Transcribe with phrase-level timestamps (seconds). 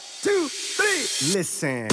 [0.00, 1.38] One, two, three.
[1.38, 1.88] Listen.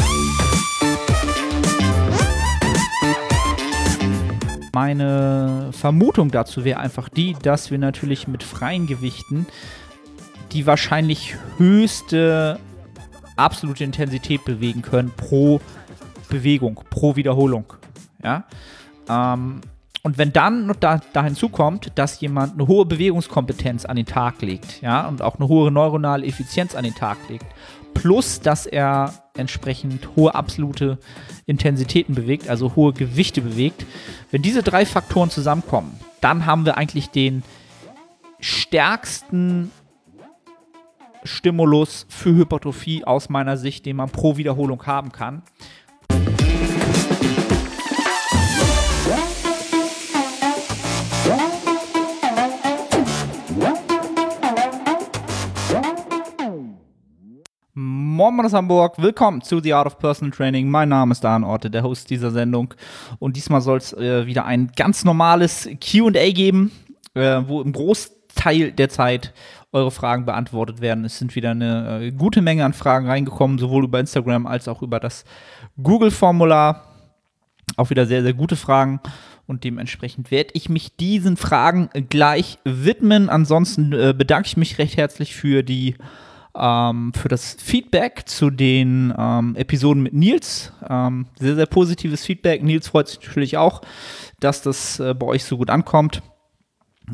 [4.73, 9.47] Meine Vermutung dazu wäre einfach die, dass wir natürlich mit freien Gewichten
[10.53, 12.59] die wahrscheinlich höchste
[13.35, 15.59] absolute Intensität bewegen können pro
[16.29, 17.73] Bewegung, pro Wiederholung.
[18.23, 18.45] Ja.
[19.09, 19.61] Ähm,
[20.03, 24.41] und wenn dann noch da, da hinzukommt, dass jemand eine hohe Bewegungskompetenz an den Tag
[24.41, 27.45] legt, ja, und auch eine hohe neuronale Effizienz an den Tag legt,
[27.93, 30.99] plus dass er entsprechend hohe absolute
[31.45, 33.85] Intensitäten bewegt, also hohe Gewichte bewegt,
[34.31, 37.43] wenn diese drei Faktoren zusammenkommen, dann haben wir eigentlich den
[38.39, 39.71] stärksten
[41.23, 45.41] Stimulus für Hypertrophie aus meiner Sicht, den man pro Wiederholung haben kann.
[58.17, 60.71] Moin aus Hamburg, willkommen zu The Art of Personal Training.
[60.71, 62.73] Mein Name ist Dan Orte, der Host dieser Sendung.
[63.19, 66.71] Und diesmal soll es äh, wieder ein ganz normales QA geben,
[67.13, 69.35] äh, wo im Großteil der Zeit
[69.71, 71.05] eure Fragen beantwortet werden.
[71.05, 74.81] Es sind wieder eine äh, gute Menge an Fragen reingekommen, sowohl über Instagram als auch
[74.81, 75.23] über das
[75.83, 76.85] Google-Formular.
[77.75, 78.99] Auch wieder sehr, sehr gute Fragen.
[79.45, 83.29] Und dementsprechend werde ich mich diesen Fragen gleich widmen.
[83.29, 85.93] Ansonsten äh, bedanke ich mich recht herzlich für die
[86.57, 90.73] ähm, für das Feedback zu den ähm, Episoden mit Nils.
[90.89, 92.63] Ähm, sehr, sehr positives Feedback.
[92.63, 93.81] Nils freut sich natürlich auch,
[94.39, 96.21] dass das äh, bei euch so gut ankommt.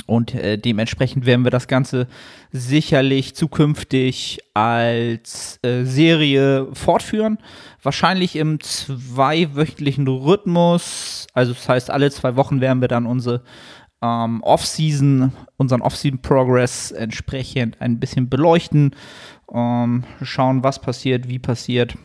[0.07, 2.07] Und äh, dementsprechend werden wir das Ganze
[2.51, 7.37] sicherlich zukünftig als äh, Serie fortführen.
[7.81, 11.27] Wahrscheinlich im zweiwöchentlichen Rhythmus.
[11.33, 13.43] Also das heißt, alle zwei Wochen werden wir dann unsere
[14.01, 18.95] ähm, Off-Season, unseren Off-Season-Progress entsprechend ein bisschen beleuchten.
[19.51, 21.95] Ähm, schauen, was passiert, wie passiert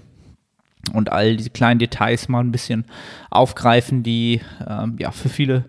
[0.93, 2.85] und all diese kleinen Details mal ein bisschen
[3.31, 5.65] aufgreifen, die ähm, ja für viele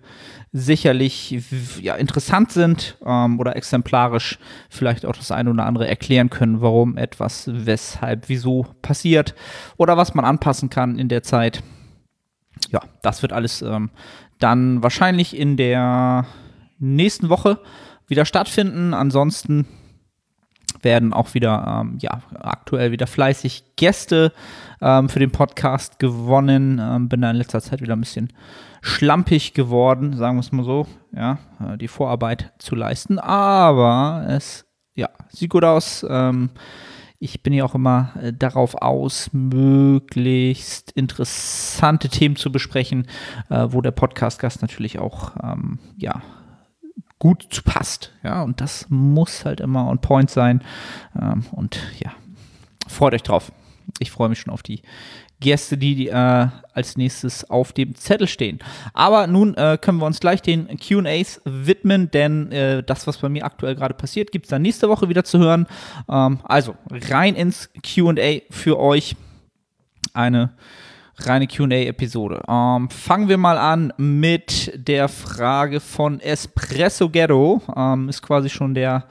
[0.52, 1.38] sicherlich
[1.80, 4.38] ja, interessant sind ähm, oder exemplarisch
[4.68, 9.34] vielleicht auch das eine oder andere erklären können, warum etwas, weshalb, wieso passiert
[9.76, 11.62] oder was man anpassen kann in der Zeit.
[12.70, 13.90] Ja, das wird alles ähm,
[14.38, 16.26] dann wahrscheinlich in der
[16.78, 17.60] nächsten Woche
[18.08, 18.92] wieder stattfinden.
[18.92, 19.66] Ansonsten
[20.82, 24.32] werden auch wieder, ähm, ja, aktuell wieder fleißig Gäste
[24.80, 26.80] ähm, für den Podcast gewonnen.
[26.82, 28.32] Ähm, bin da in letzter Zeit wieder ein bisschen
[28.82, 33.18] schlampig geworden, sagen wir es mal so, ja, äh, die Vorarbeit zu leisten.
[33.18, 36.04] Aber es, ja, sieht gut aus.
[36.08, 36.50] Ähm,
[37.22, 43.06] ich bin ja auch immer äh, darauf aus, möglichst interessante Themen zu besprechen,
[43.50, 46.22] äh, wo der Podcast-Gast natürlich auch, ähm, ja,
[47.20, 48.12] gut zu passt.
[48.24, 50.64] Ja, und das muss halt immer on point sein.
[51.20, 52.10] Ähm, und ja,
[52.88, 53.52] freut euch drauf.
[54.00, 54.82] Ich freue mich schon auf die
[55.40, 58.58] Gäste, die äh, als nächstes auf dem Zettel stehen.
[58.92, 63.28] Aber nun äh, können wir uns gleich den QAs widmen, denn äh, das, was bei
[63.28, 65.66] mir aktuell gerade passiert, gibt es dann nächste Woche wieder zu hören.
[66.08, 69.16] Ähm, also rein ins QA für euch.
[70.12, 70.50] Eine
[71.26, 72.42] reine QA-Episode.
[72.48, 77.62] Ähm, fangen wir mal an mit der Frage von Espresso Ghetto.
[77.74, 79.04] Ähm, ist quasi schon der,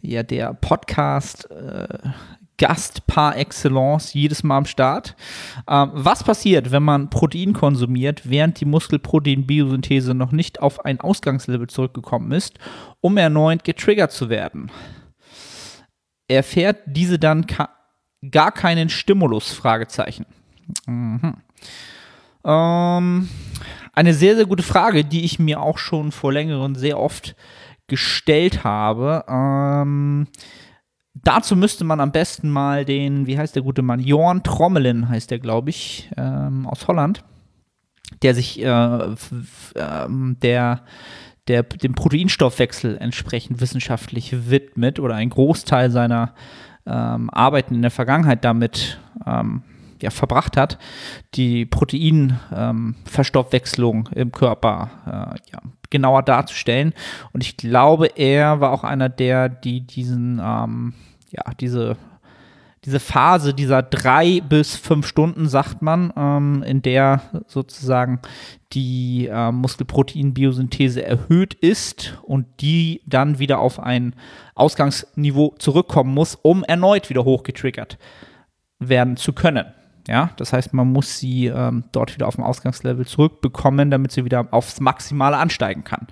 [0.00, 1.50] ja, der Podcast.
[1.50, 1.86] Äh,
[2.56, 5.16] Gast par excellence jedes Mal am Start.
[5.68, 11.66] Ähm, was passiert, wenn man Protein konsumiert, während die Muskelproteinbiosynthese noch nicht auf ein Ausgangslevel
[11.66, 12.58] zurückgekommen ist,
[13.00, 14.70] um erneut getriggert zu werden?
[16.28, 17.44] Erfährt diese dann
[18.30, 19.52] gar keinen Stimulus?
[19.52, 20.24] Fragezeichen.
[20.86, 21.34] Mhm.
[22.44, 23.28] Ähm,
[23.94, 27.36] eine sehr, sehr gute Frage, die ich mir auch schon vor längerem sehr oft
[27.86, 29.24] gestellt habe.
[29.28, 30.26] Ähm,
[31.14, 34.00] dazu müsste man am besten mal den, wie heißt der gute Mann?
[34.00, 37.24] Jorn Trommelin heißt der, glaube ich, ähm, aus Holland,
[38.22, 39.14] der sich äh,
[39.76, 40.82] ähm, der,
[41.48, 46.34] der dem Proteinstoffwechsel entsprechend wissenschaftlich widmet oder einen Großteil seiner
[46.86, 49.62] ähm, Arbeiten in der Vergangenheit damit ähm,
[50.04, 50.78] ja, verbracht hat,
[51.34, 55.58] die Proteinverstoffwechslung ähm, im Körper äh, ja,
[55.90, 56.94] genauer darzustellen.
[57.32, 60.94] Und ich glaube, er war auch einer der, die diesen, ähm,
[61.30, 61.96] ja, diese
[62.84, 68.20] diese Phase dieser drei bis fünf Stunden, sagt man, ähm, in der sozusagen
[68.74, 74.14] die äh, Muskelproteinbiosynthese erhöht ist und die dann wieder auf ein
[74.54, 77.96] Ausgangsniveau zurückkommen muss, um erneut wieder hochgetriggert
[78.78, 79.64] werden zu können.
[80.06, 84.26] Ja, das heißt, man muss sie ähm, dort wieder auf dem Ausgangslevel zurückbekommen, damit sie
[84.26, 86.06] wieder aufs Maximale ansteigen kann.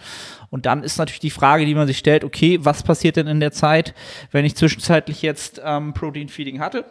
[0.48, 3.40] Und dann ist natürlich die Frage, die man sich stellt, okay, was passiert denn in
[3.40, 3.94] der Zeit,
[4.30, 6.86] wenn ich zwischenzeitlich jetzt ähm, Protein Feeding hatte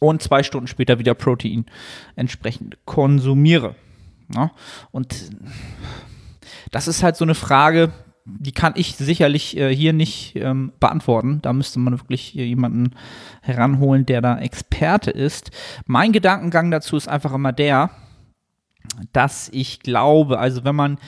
[0.00, 1.66] und zwei Stunden später wieder Protein
[2.16, 3.76] entsprechend konsumiere.
[4.34, 4.50] Ja?
[4.90, 5.30] Und
[6.72, 7.92] das ist halt so eine Frage,
[8.24, 11.40] die kann ich sicherlich äh, hier nicht ähm, beantworten.
[11.42, 12.90] Da müsste man wirklich jemanden
[13.40, 15.50] heranholen, der da Experte ist.
[15.86, 17.90] Mein Gedankengang dazu ist einfach immer der,
[19.12, 20.98] dass ich glaube, also wenn man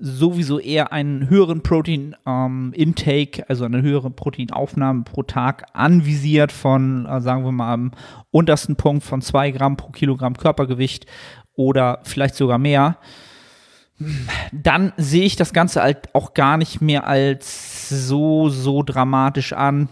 [0.00, 7.20] sowieso eher einen höheren Protein-Intake, ähm, also eine höhere Proteinaufnahme pro Tag anvisiert von, äh,
[7.20, 7.92] sagen wir mal, am
[8.30, 11.06] untersten Punkt von 2 Gramm pro Kilogramm Körpergewicht
[11.54, 12.98] oder vielleicht sogar mehr,
[14.52, 19.88] dann sehe ich das Ganze halt auch gar nicht mehr als so, so dramatisch an,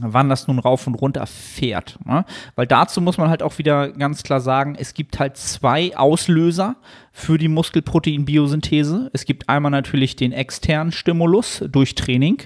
[0.00, 1.98] wann das nun rauf und runter fährt.
[2.04, 2.24] Ne?
[2.54, 6.76] Weil dazu muss man halt auch wieder ganz klar sagen, es gibt halt zwei Auslöser
[7.12, 9.10] für die Muskelprotein-Biosynthese.
[9.12, 12.38] Es gibt einmal natürlich den externen Stimulus durch Training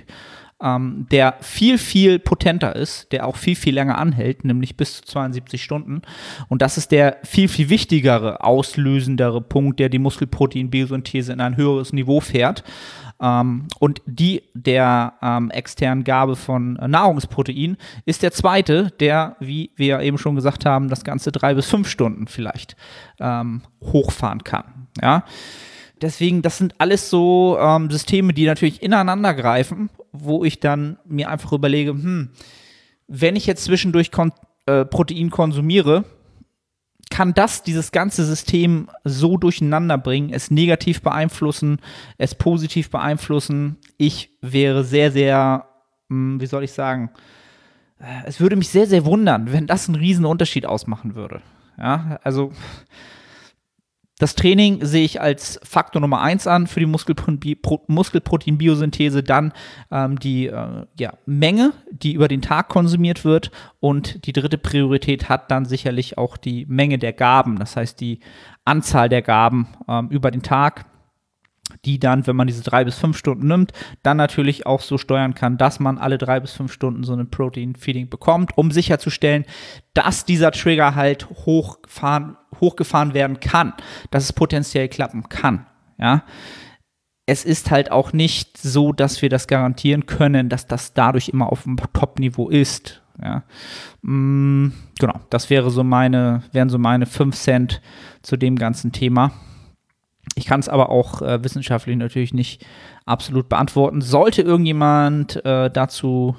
[0.65, 5.05] ähm, der viel, viel potenter ist, der auch viel, viel länger anhält, nämlich bis zu
[5.05, 6.01] 72 Stunden.
[6.49, 11.93] Und das ist der viel, viel wichtigere, auslösendere Punkt, der die Muskelprotein-Biosynthese in ein höheres
[11.93, 12.65] Niveau fährt.
[13.21, 17.77] Ähm, und die der ähm, externen Gabe von Nahrungsprotein
[18.07, 21.89] ist der zweite, der, wie wir eben schon gesagt haben, das Ganze drei bis fünf
[21.89, 22.75] Stunden vielleicht
[23.21, 24.89] ähm, hochfahren kann.
[25.01, 25.25] Ja.
[26.01, 31.29] Deswegen, das sind alles so ähm, Systeme, die natürlich ineinander greifen wo ich dann mir
[31.29, 32.31] einfach überlege, hm,
[33.09, 34.33] wenn ich jetzt zwischendurch kon
[34.67, 36.05] äh, Protein konsumiere,
[37.11, 41.81] kann das dieses ganze System so durcheinander bringen, es negativ beeinflussen,
[42.17, 43.77] es positiv beeinflussen.
[43.99, 45.67] Ich wäre sehr, sehr,
[46.09, 47.11] hm, wie soll ich sagen,
[47.99, 51.43] äh, es würde mich sehr, sehr wundern, wenn das einen riesen Unterschied ausmachen würde.
[51.77, 52.53] Ja, also
[54.25, 59.53] das Training sehe ich als Faktor Nummer eins an für die Muskelprotein-Biosynthese, dann
[59.91, 63.51] ähm, die äh, ja, Menge, die über den Tag konsumiert wird
[63.81, 68.21] und die dritte Priorität hat dann sicherlich auch die Menge der Gaben, das heißt die
[68.65, 70.87] Anzahl der Gaben ähm, über den Tag
[71.85, 73.73] die dann, wenn man diese drei bis fünf Stunden nimmt,
[74.03, 77.25] dann natürlich auch so steuern kann, dass man alle drei bis fünf Stunden so eine
[77.25, 79.45] Protein-Feeding bekommt, um sicherzustellen,
[79.93, 83.73] dass dieser Trigger halt hochfahren, hochgefahren werden kann,
[84.11, 85.67] dass es potenziell klappen kann.
[85.99, 86.25] Ja.
[87.27, 91.51] Es ist halt auch nicht so, dass wir das garantieren können, dass das dadurch immer
[91.51, 93.03] auf dem Top-Niveau ist.
[93.23, 93.45] Ja.
[94.03, 97.81] Mm, genau, das wäre so meine, wären so meine 5 Cent
[98.23, 99.33] zu dem ganzen Thema.
[100.37, 102.65] Ich kann es aber auch äh, wissenschaftlich natürlich nicht
[103.07, 104.01] absolut beantworten.
[104.01, 106.37] Sollte irgendjemand äh, dazu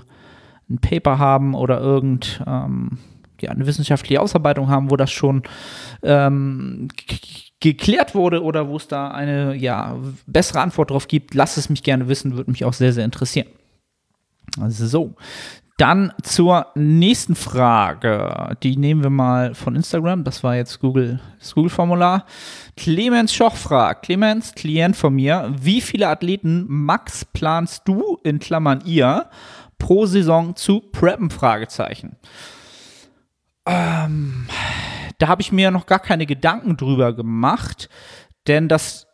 [0.69, 2.97] ein Paper haben oder irgend ähm,
[3.39, 5.43] ja, eine wissenschaftliche Ausarbeitung haben, wo das schon
[6.03, 6.87] ähm,
[7.59, 9.97] geklärt wurde oder wo es da eine ja,
[10.27, 13.47] bessere Antwort drauf gibt, lasst es mich gerne wissen, würde mich auch sehr, sehr interessieren.
[14.59, 15.15] Also so,
[15.77, 18.55] dann zur nächsten Frage.
[18.63, 20.23] Die nehmen wir mal von Instagram.
[20.23, 22.25] Das war jetzt Google, das Google-Formular.
[22.77, 28.83] Clemens Schoch fragt, Clemens, Klient von mir, wie viele Athleten max planst du, in Klammern
[28.85, 29.29] ihr,
[29.77, 31.29] pro Saison zu preppen?
[31.29, 32.15] Fragezeichen.
[33.65, 34.47] Ähm,
[35.17, 37.89] da habe ich mir noch gar keine Gedanken drüber gemacht,
[38.47, 39.07] denn das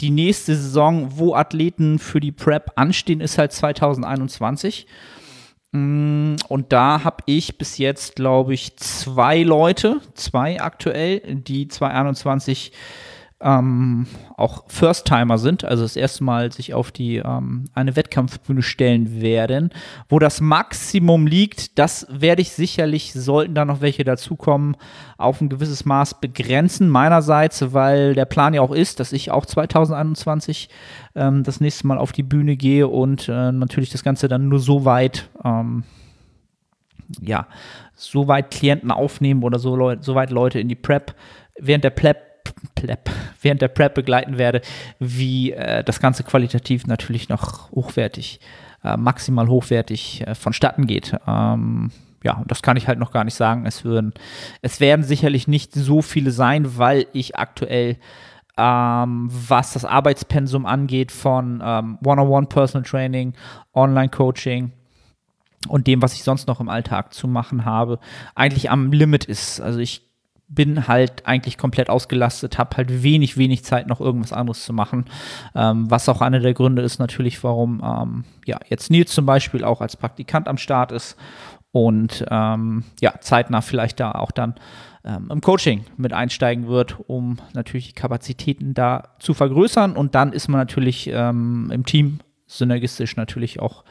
[0.00, 4.86] die nächste Saison, wo Athleten für die Prep anstehen, ist halt 2021.
[5.74, 12.70] Mm, und da habe ich bis jetzt, glaube ich, zwei Leute, zwei aktuell, die 2021
[13.44, 14.06] ähm,
[14.38, 19.70] auch First-Timer sind, also das erste Mal sich auf die ähm, eine Wettkampfbühne stellen werden,
[20.08, 24.78] wo das Maximum liegt, das werde ich sicherlich, sollten da noch welche dazukommen,
[25.18, 29.44] auf ein gewisses Maß begrenzen meinerseits, weil der Plan ja auch ist, dass ich auch
[29.44, 30.70] 2021
[31.14, 34.58] ähm, das nächste Mal auf die Bühne gehe und äh, natürlich das Ganze dann nur
[34.58, 35.84] so weit ähm,
[37.20, 37.46] ja,
[37.94, 41.14] so weit Klienten aufnehmen oder so, Leut so weit Leute in die Prep
[41.58, 42.33] während der Prep
[42.74, 44.60] Prep, während der Prep begleiten werde,
[44.98, 48.40] wie äh, das Ganze qualitativ natürlich noch hochwertig,
[48.82, 51.16] äh, maximal hochwertig äh, vonstatten geht.
[51.26, 51.90] Ähm,
[52.22, 53.66] ja, das kann ich halt noch gar nicht sagen.
[53.66, 54.14] Es, würden,
[54.62, 57.98] es werden sicherlich nicht so viele sein, weil ich aktuell,
[58.56, 63.34] ähm, was das Arbeitspensum angeht, von ähm, One-on-One Personal Training,
[63.74, 64.72] Online-Coaching,
[65.68, 67.98] und dem, was ich sonst noch im Alltag zu machen habe,
[68.34, 69.60] eigentlich am Limit ist.
[69.60, 70.02] Also ich
[70.48, 75.06] bin halt eigentlich komplett ausgelastet, habe halt wenig, wenig Zeit, noch irgendwas anderes zu machen.
[75.54, 79.64] Ähm, was auch einer der Gründe ist natürlich, warum ähm, ja, jetzt Nils zum Beispiel
[79.64, 81.16] auch als Praktikant am Start ist
[81.72, 84.54] und ähm, ja, zeitnah vielleicht da auch dann
[85.04, 89.96] ähm, im Coaching mit einsteigen wird, um natürlich die Kapazitäten da zu vergrößern.
[89.96, 93.82] Und dann ist man natürlich ähm, im Team synergistisch natürlich auch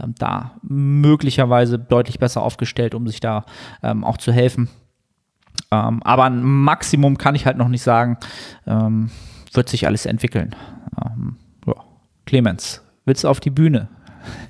[0.00, 3.44] ähm, da möglicherweise deutlich besser aufgestellt, um sich da
[3.82, 4.68] auch zu helfen.
[5.70, 8.16] Ähm, aber ein Maximum kann ich halt noch nicht sagen.
[8.66, 9.10] Ähm,
[9.52, 10.54] wird sich alles entwickeln.
[11.66, 11.74] ja.
[12.26, 13.88] Clemens, willst du auf die Bühne?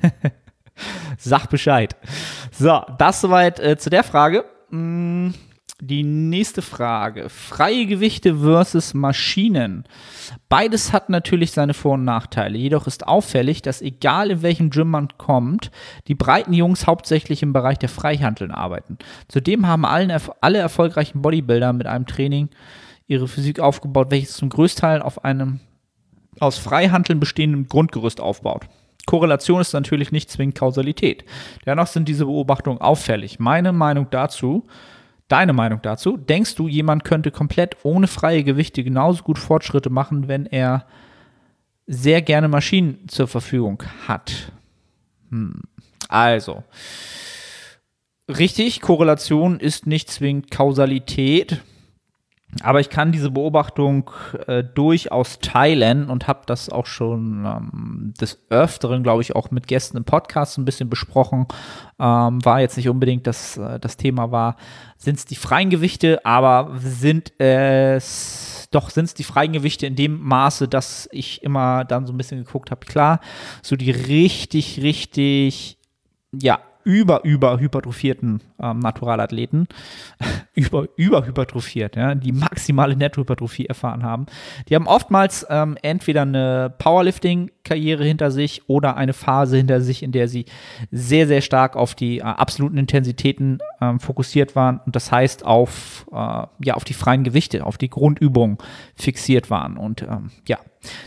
[1.19, 1.97] Sag Bescheid.
[2.53, 4.45] So, das soweit äh, zu der Frage.
[4.71, 5.31] Mm,
[5.81, 7.29] die nächste Frage.
[7.29, 9.85] Freie Gewichte versus Maschinen.
[10.49, 12.59] Beides hat natürlich seine Vor- und Nachteile.
[12.59, 15.71] Jedoch ist auffällig, dass egal in welchem Gym man kommt,
[16.09, 18.99] die breiten Jungs hauptsächlich im Bereich der Freihandeln arbeiten.
[19.29, 22.49] Zudem haben allen, alle erfolgreichen Bodybuilder mit einem Training
[23.07, 25.61] ihre Physik aufgebaut, welches zum Größteil auf einem
[26.41, 28.67] aus Freihandeln bestehenden Grundgerüst aufbaut.
[29.07, 31.25] Korrelation ist natürlich nicht zwingend Kausalität.
[31.65, 33.39] Dennoch sind diese Beobachtungen auffällig.
[33.39, 34.67] Meine Meinung dazu
[35.29, 36.17] Deine Meinung dazu?
[36.17, 40.87] Denkst du, jemand könnte komplett ohne freie Gewichte genauso gut Fortschritte machen, wenn er
[41.87, 44.53] sehr gerne Maschinen zur Verfügung hat?
[45.31, 45.61] Hm.
[46.09, 46.65] Also,
[48.27, 51.61] richtig, Korrelation ist nicht zwingend Kausalität.
[52.63, 54.11] Aber ich kann diese Beobachtung
[54.47, 59.67] äh, durchaus teilen und habe das auch schon ähm, des Öfteren, glaube ich, auch mit
[59.69, 61.47] Gästen im Podcast ein bisschen besprochen.
[61.99, 64.57] Ähm, war jetzt nicht unbedingt das, äh, das Thema war,
[64.97, 69.97] sind es die freien Gewichte, aber sind es doch sind es die freien Gewichte in
[69.97, 73.21] dem Maße, dass ich immer dann so ein bisschen geguckt habe, klar,
[73.63, 75.79] so die richtig, richtig,
[76.33, 79.69] ja, über, über hypertrophierten ähm, Naturalathleten,
[80.55, 84.25] über, über hypertrophiert, ja, die maximale Nettohypertrophie erfahren haben,
[84.69, 90.13] die haben oftmals ähm, entweder eine Powerlifting-Karriere hinter sich oder eine Phase hinter sich, in
[90.13, 90.47] der sie
[90.91, 96.07] sehr, sehr stark auf die äh, absoluten Intensitäten ähm, fokussiert waren und das heißt auf,
[96.11, 96.15] äh,
[96.65, 98.57] ja, auf die freien Gewichte, auf die Grundübungen
[98.95, 99.77] fixiert waren.
[99.77, 100.57] Und ähm, ja,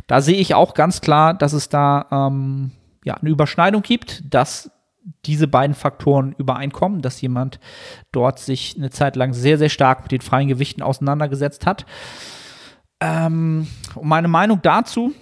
[0.05, 2.69] da sehe ich auch ganz klar, dass es da ähm,
[3.03, 4.69] ja, eine Überschneidung gibt, dass
[5.25, 7.59] diese beiden Faktoren übereinkommen, dass jemand
[8.11, 11.85] dort sich eine Zeit lang sehr, sehr stark mit den freien Gewichten auseinandergesetzt hat.
[12.99, 13.67] Ähm,
[13.99, 15.13] meine Meinung dazu,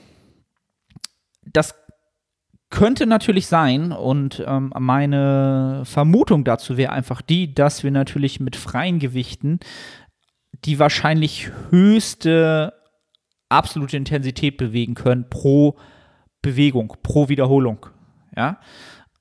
[1.46, 1.76] das
[2.70, 8.56] könnte natürlich sein und ähm, meine Vermutung dazu wäre einfach die, dass wir natürlich mit
[8.56, 9.60] freien Gewichten
[10.66, 12.74] die wahrscheinlich höchste
[13.48, 15.78] absolute Intensität bewegen können pro
[16.42, 17.86] Bewegung, pro Wiederholung.
[18.36, 18.60] Ja,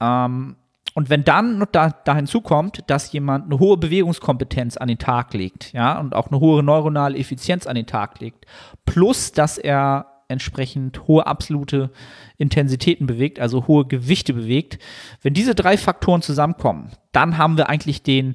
[0.00, 0.56] ähm,
[0.94, 5.32] und wenn dann noch da, da hinzukommt, dass jemand eine hohe Bewegungskompetenz an den Tag
[5.34, 8.46] legt, ja, und auch eine hohe neuronale Effizienz an den Tag legt,
[8.84, 11.90] plus dass er entsprechend hohe absolute
[12.36, 14.78] Intensitäten bewegt, also hohe Gewichte bewegt,
[15.22, 18.34] wenn diese drei Faktoren zusammenkommen, dann haben wir eigentlich den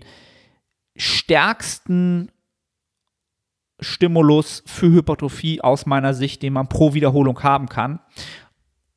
[0.95, 2.31] stärksten
[3.79, 7.99] Stimulus für Hypertrophie aus meiner Sicht, den man pro Wiederholung haben kann.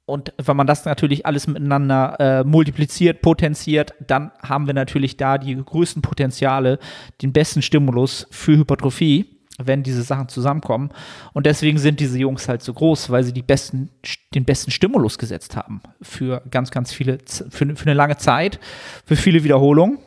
[0.06, 5.36] Und wenn man das natürlich alles miteinander äh, multipliziert, potenziert, dann haben wir natürlich da
[5.36, 6.78] die größten Potenziale,
[7.22, 9.26] den besten Stimulus für Hypertrophie,
[9.58, 10.90] wenn diese Sachen zusammenkommen.
[11.32, 13.90] Und deswegen sind diese Jungs halt so groß, weil sie die besten,
[14.32, 18.60] den besten Stimulus gesetzt haben für ganz, ganz viele, für, für eine lange Zeit,
[19.04, 19.98] für viele Wiederholungen.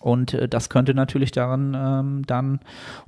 [0.00, 2.58] Und äh, das könnte natürlich daran ähm, dann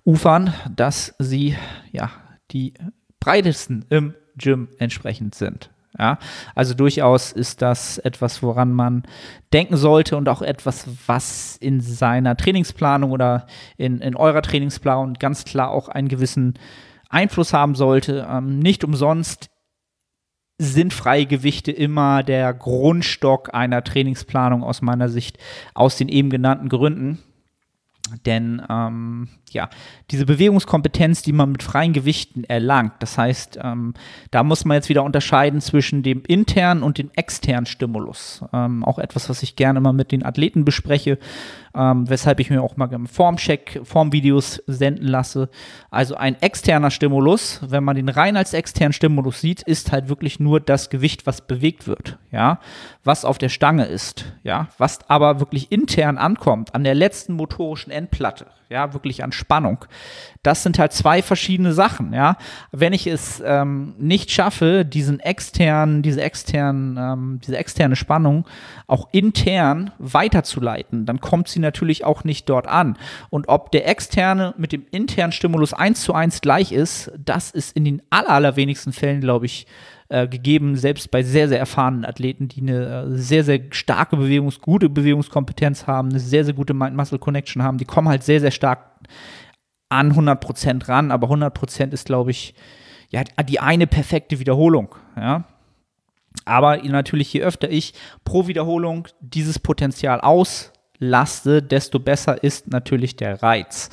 [0.04, 1.56] ufern, dass sie
[1.90, 2.12] ja
[2.52, 2.74] die
[3.18, 5.70] breitesten im Gym entsprechend sind.
[5.96, 6.18] Ja,
[6.54, 9.04] also durchaus ist das etwas, woran man
[9.52, 15.44] denken sollte und auch etwas, was in seiner Trainingsplanung oder in, in eurer Trainingsplanung ganz
[15.44, 16.58] klar auch einen gewissen
[17.08, 18.26] Einfluss haben sollte.
[18.30, 19.50] Ähm, nicht umsonst
[20.58, 25.38] sind freie Gewichte immer der Grundstock einer Trainingsplanung aus meiner Sicht
[25.72, 27.18] aus den eben genannten Gründen.
[28.26, 29.68] Denn ähm, ja,
[30.10, 33.94] diese Bewegungskompetenz, die man mit freien Gewichten erlangt, das heißt, ähm,
[34.30, 38.44] da muss man jetzt wieder unterscheiden zwischen dem internen und dem externen Stimulus.
[38.52, 41.18] Ähm, auch etwas, was ich gerne mal mit den Athleten bespreche,
[41.74, 45.48] ähm, weshalb ich mir auch mal Formcheck, Formvideos senden lasse.
[45.90, 50.40] Also ein externer Stimulus, wenn man den rein als externen Stimulus sieht, ist halt wirklich
[50.40, 52.60] nur das Gewicht, was bewegt wird, ja,
[53.04, 57.92] was auf der Stange ist, ja, was aber wirklich intern ankommt, an der letzten motorischen
[57.92, 59.84] Endplatte, ja, wirklich an Spannung.
[60.42, 62.36] Das sind halt zwei verschiedene Sachen, ja.
[62.72, 68.46] Wenn ich es ähm, nicht schaffe, diesen externen, diese externen, ähm, diese externe Spannung
[68.86, 72.96] auch intern weiterzuleiten, dann kommt sie natürlich auch nicht dort an.
[73.30, 77.76] Und ob der externe mit dem internen Stimulus eins zu eins gleich ist, das ist
[77.76, 79.66] in den aller, allerwenigsten Fällen, glaube ich,
[80.10, 84.60] äh, gegeben, selbst bei sehr, sehr erfahrenen Athleten, die eine äh, sehr, sehr starke Bewegungs-,
[84.60, 88.86] gute Bewegungskompetenz haben, eine sehr, sehr gute Mind-Muscle-Connection haben, die kommen halt sehr, sehr stark
[89.88, 92.54] an 100% ran, aber 100% ist, glaube ich,
[93.10, 95.44] ja, die eine perfekte Wiederholung, ja.
[96.44, 103.42] Aber natürlich, je öfter ich pro Wiederholung dieses Potenzial auslaste, desto besser ist natürlich der
[103.42, 103.90] Reiz.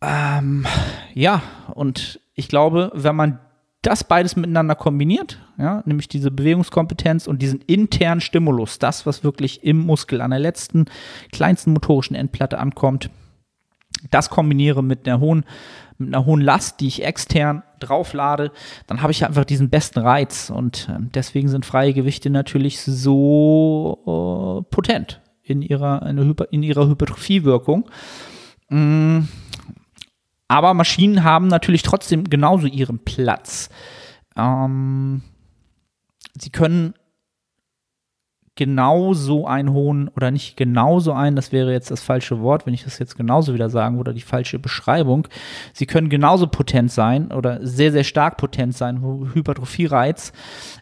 [0.00, 0.66] Ähm,
[1.14, 1.42] ja,
[1.74, 3.38] und ich glaube, wenn man
[3.82, 9.64] das beides miteinander kombiniert, ja, nämlich diese Bewegungskompetenz und diesen internen Stimulus, das, was wirklich
[9.64, 10.86] im Muskel an der letzten,
[11.32, 13.10] kleinsten motorischen Endplatte ankommt,
[14.10, 15.44] das kombiniere mit einer hohen,
[15.98, 18.52] mit einer hohen Last, die ich extern drauflade,
[18.86, 20.50] dann habe ich einfach diesen besten Reiz.
[20.50, 27.88] Und äh, deswegen sind freie Gewichte natürlich so äh, potent in ihrer, in, ihrer Hypertrophiewirkung.
[28.68, 29.20] Mm
[30.52, 33.70] aber Maschinen haben natürlich trotzdem genauso ihren Platz.
[34.36, 35.22] Ähm,
[36.38, 36.92] sie können
[38.54, 42.84] genauso einen hohen oder nicht genauso einen, das wäre jetzt das falsche Wort, wenn ich
[42.84, 45.26] das jetzt genauso wieder sagen oder die falsche Beschreibung.
[45.72, 50.32] Sie können genauso potent sein oder sehr, sehr stark potent sein, Hypertrophie-Reiz.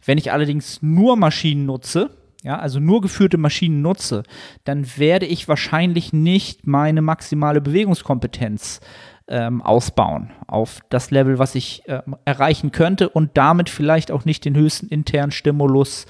[0.04, 2.10] Wenn ich allerdings nur Maschinen nutze,
[2.42, 4.22] ja, also nur geführte Maschinen nutze,
[4.64, 8.80] dann werde ich wahrscheinlich nicht meine maximale Bewegungskompetenz
[9.28, 14.44] ähm, ausbauen auf das Level, was ich äh, erreichen könnte und damit vielleicht auch nicht
[14.44, 16.06] den höchsten internen Stimulus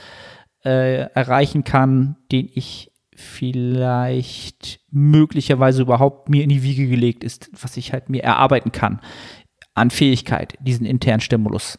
[0.64, 7.76] äh, erreichen kann, den ich vielleicht möglicherweise überhaupt mir in die Wiege gelegt ist, was
[7.76, 9.00] ich halt mir erarbeiten kann
[9.74, 11.78] an Fähigkeit, diesen internen Stimulus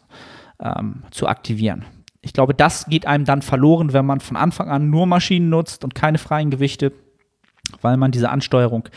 [0.62, 1.86] ähm, zu aktivieren.
[2.22, 5.84] Ich glaube, das geht einem dann verloren, wenn man von Anfang an nur Maschinen nutzt
[5.84, 6.94] und keine freien Gewichte
[7.82, 8.90] weil man diese Ansteuerung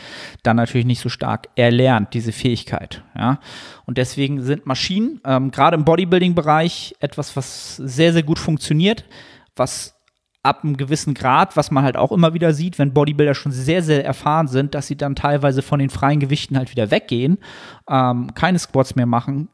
[0.43, 3.03] dann natürlich nicht so stark erlernt, diese Fähigkeit.
[3.17, 3.39] Ja?
[3.85, 9.05] Und deswegen sind Maschinen, ähm, gerade im Bodybuilding-Bereich, etwas, was sehr, sehr gut funktioniert,
[9.55, 9.95] was
[10.43, 13.81] ab einem gewissen Grad, was man halt auch immer wieder sieht, wenn Bodybuilder schon sehr,
[13.81, 17.39] sehr erfahren sind, dass sie dann teilweise von den freien Gewichten halt wieder weggehen,
[17.89, 19.49] ähm, keine Squats mehr machen,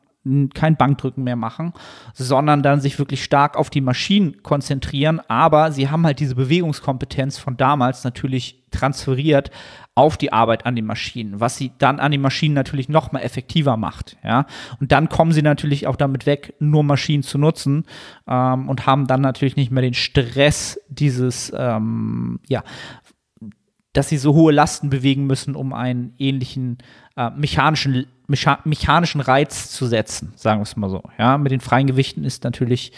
[0.54, 1.74] kein Bankdrücken mehr machen,
[2.13, 5.20] sondern dann sich wirklich stark auf die Maschinen konzentrieren.
[5.28, 9.51] Aber sie haben halt diese Bewegungskompetenz von damals natürlich transferiert
[9.96, 13.20] auf die Arbeit an den Maschinen, was sie dann an den Maschinen natürlich noch mal
[13.20, 14.18] effektiver macht.
[14.24, 14.46] Ja?
[14.79, 17.86] Und dann kommen sie natürlich auch damit weg, nur Maschinen zu nutzen
[18.27, 22.64] ähm, und haben dann natürlich nicht mehr den Stress dieses, ähm, ja,
[23.94, 26.77] dass sie so hohe Lasten bewegen müssen, um einen ähnlichen
[27.18, 31.03] äh, mechanischen, mecha mechanischen Reiz zu setzen, sagen wir es mal so.
[31.20, 32.91] Ja, mit den freien Gewichten ist natürlich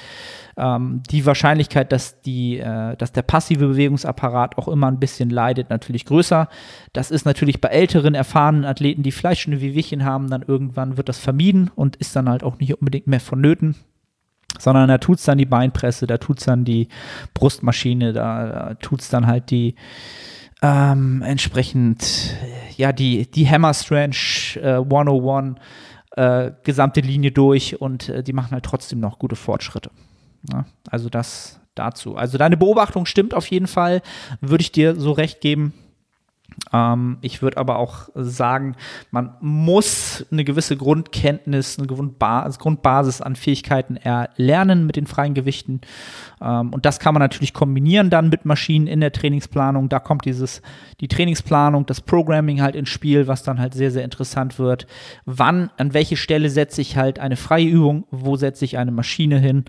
[0.55, 5.69] ähm, die Wahrscheinlichkeit, dass, die, äh, dass der passive Bewegungsapparat auch immer ein bisschen leidet,
[5.69, 6.47] natürlich größer.
[6.93, 10.95] Das ist natürlich bei älteren, erfahrenen Athleten, die vielleicht schon ein Wehwehchen haben, dann irgendwann
[10.95, 13.75] wird das vermieden und ist dann halt auch nicht unbedingt mehr vonnöten
[14.59, 16.87] sondern da tut es dann die Beinpresse, da tut es dann die
[17.33, 19.73] Brustmaschine, da, da tut es dann halt die,
[20.63, 22.35] ähm, entsprechend,
[22.77, 24.15] ja, die, die Hammer Strange
[24.55, 25.59] äh, 101
[26.15, 29.89] äh, gesamte Linie durch und äh, die machen halt trotzdem noch gute Fortschritte.
[30.51, 32.15] Ja, also das dazu.
[32.15, 34.01] Also deine Beobachtung stimmt auf jeden Fall,
[34.41, 35.73] würde ich dir so recht geben.
[36.71, 38.75] Ähm, ich würde aber auch sagen,
[39.11, 45.81] man muss eine gewisse Grundkenntnis, eine Grundbasis an Fähigkeiten erlernen mit den freien Gewichten.
[46.41, 49.89] Ähm, und das kann man natürlich kombinieren dann mit Maschinen in der Trainingsplanung.
[49.89, 50.61] Da kommt dieses,
[50.99, 54.87] die Trainingsplanung, das Programming halt ins Spiel, was dann halt sehr, sehr interessant wird.
[55.25, 59.39] Wann, an welche Stelle setze ich halt eine freie Übung, wo setze ich eine Maschine
[59.39, 59.65] hin?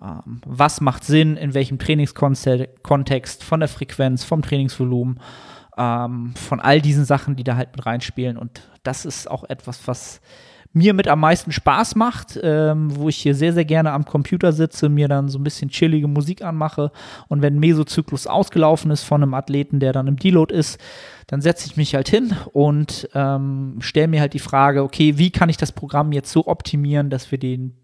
[0.00, 5.18] Ähm, was macht Sinn, in welchem Trainingskontext, von der Frequenz, vom Trainingsvolumen?
[5.78, 8.36] Ähm, von all diesen Sachen, die da halt mit reinspielen.
[8.36, 10.20] Und das ist auch etwas, was
[10.72, 14.52] mir mit am meisten Spaß macht, ähm, wo ich hier sehr, sehr gerne am Computer
[14.52, 16.92] sitze, mir dann so ein bisschen chillige Musik anmache
[17.28, 20.78] und wenn Mesozyklus ausgelaufen ist von einem Athleten, der dann im Deload ist,
[21.26, 25.30] dann setze ich mich halt hin und ähm, stelle mir halt die Frage, okay, wie
[25.30, 27.74] kann ich das Programm jetzt so optimieren, dass wir den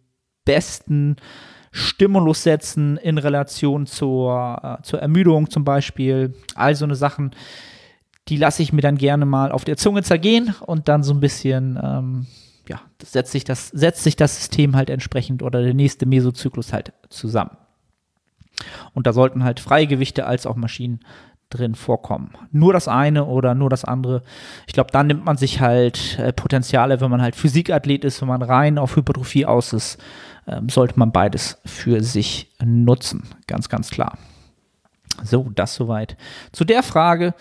[0.44, 1.16] besten
[1.72, 7.32] Stimulus setzen in Relation zur, äh, zur Ermüdung zum Beispiel, all so eine Sachen
[8.28, 11.20] die lasse ich mir dann gerne mal auf der Zunge zergehen und dann so ein
[11.20, 12.26] bisschen, ähm,
[12.68, 16.92] ja, setzt sich, das, setzt sich das System halt entsprechend oder der nächste Mesozyklus halt
[17.10, 17.56] zusammen.
[18.94, 21.00] Und da sollten halt freie Gewichte als auch Maschinen
[21.50, 22.32] drin vorkommen.
[22.50, 24.22] Nur das eine oder nur das andere.
[24.66, 28.28] Ich glaube, dann nimmt man sich halt äh, Potenziale, wenn man halt Physikathlet ist, wenn
[28.28, 30.02] man rein auf Hypertrophie aus ist,
[30.46, 33.24] äh, sollte man beides für sich nutzen.
[33.46, 34.18] Ganz, ganz klar.
[35.22, 36.16] So, das soweit.
[36.52, 37.34] Zu der Frage,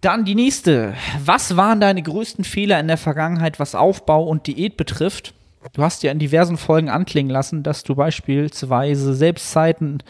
[0.00, 0.94] dann die nächste.
[1.24, 5.34] Was waren deine größten Fehler in der Vergangenheit, was Aufbau und Diät betrifft?
[5.72, 10.02] Du hast ja in diversen Folgen anklingen lassen, dass du beispielsweise Selbstzeiten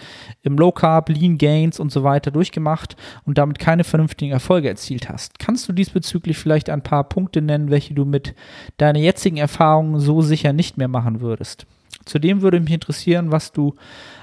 [0.43, 5.09] im Low Carb, Lean Gains und so weiter durchgemacht und damit keine vernünftigen Erfolge erzielt
[5.09, 5.39] hast.
[5.39, 8.35] Kannst du diesbezüglich vielleicht ein paar Punkte nennen, welche du mit
[8.77, 11.67] deiner jetzigen Erfahrung so sicher nicht mehr machen würdest?
[12.05, 13.75] Zudem würde mich interessieren, was du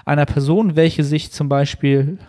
[0.06, 2.19] einer Person, welche sich zum Beispiel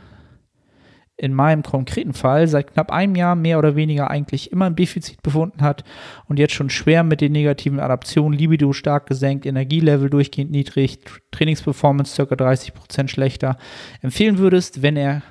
[1.16, 5.22] in meinem konkreten Fall seit knapp einem Jahr mehr oder weniger eigentlich immer ein Defizit
[5.22, 5.84] befunden hat
[6.26, 10.98] und jetzt schon schwer mit den negativen Adaptionen, Libido stark gesenkt, Energielevel durchgehend niedrig,
[11.30, 12.34] Trainingsperformance ca.
[12.34, 13.58] 30% schlechter,
[14.02, 15.22] empfehlen würdest, wenn er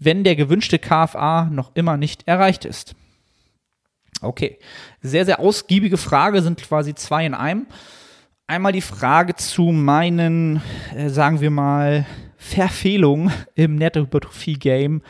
[0.00, 2.94] wenn der gewünschte KFA noch immer nicht erreicht ist.
[4.20, 4.58] Okay,
[5.00, 7.66] sehr, sehr ausgiebige Frage, sind quasi zwei in einem.
[8.50, 10.62] Einmal die Frage zu meinen,
[10.96, 12.06] äh, sagen wir mal,
[12.38, 15.02] Verfehlung im Nettohypertrophie-Game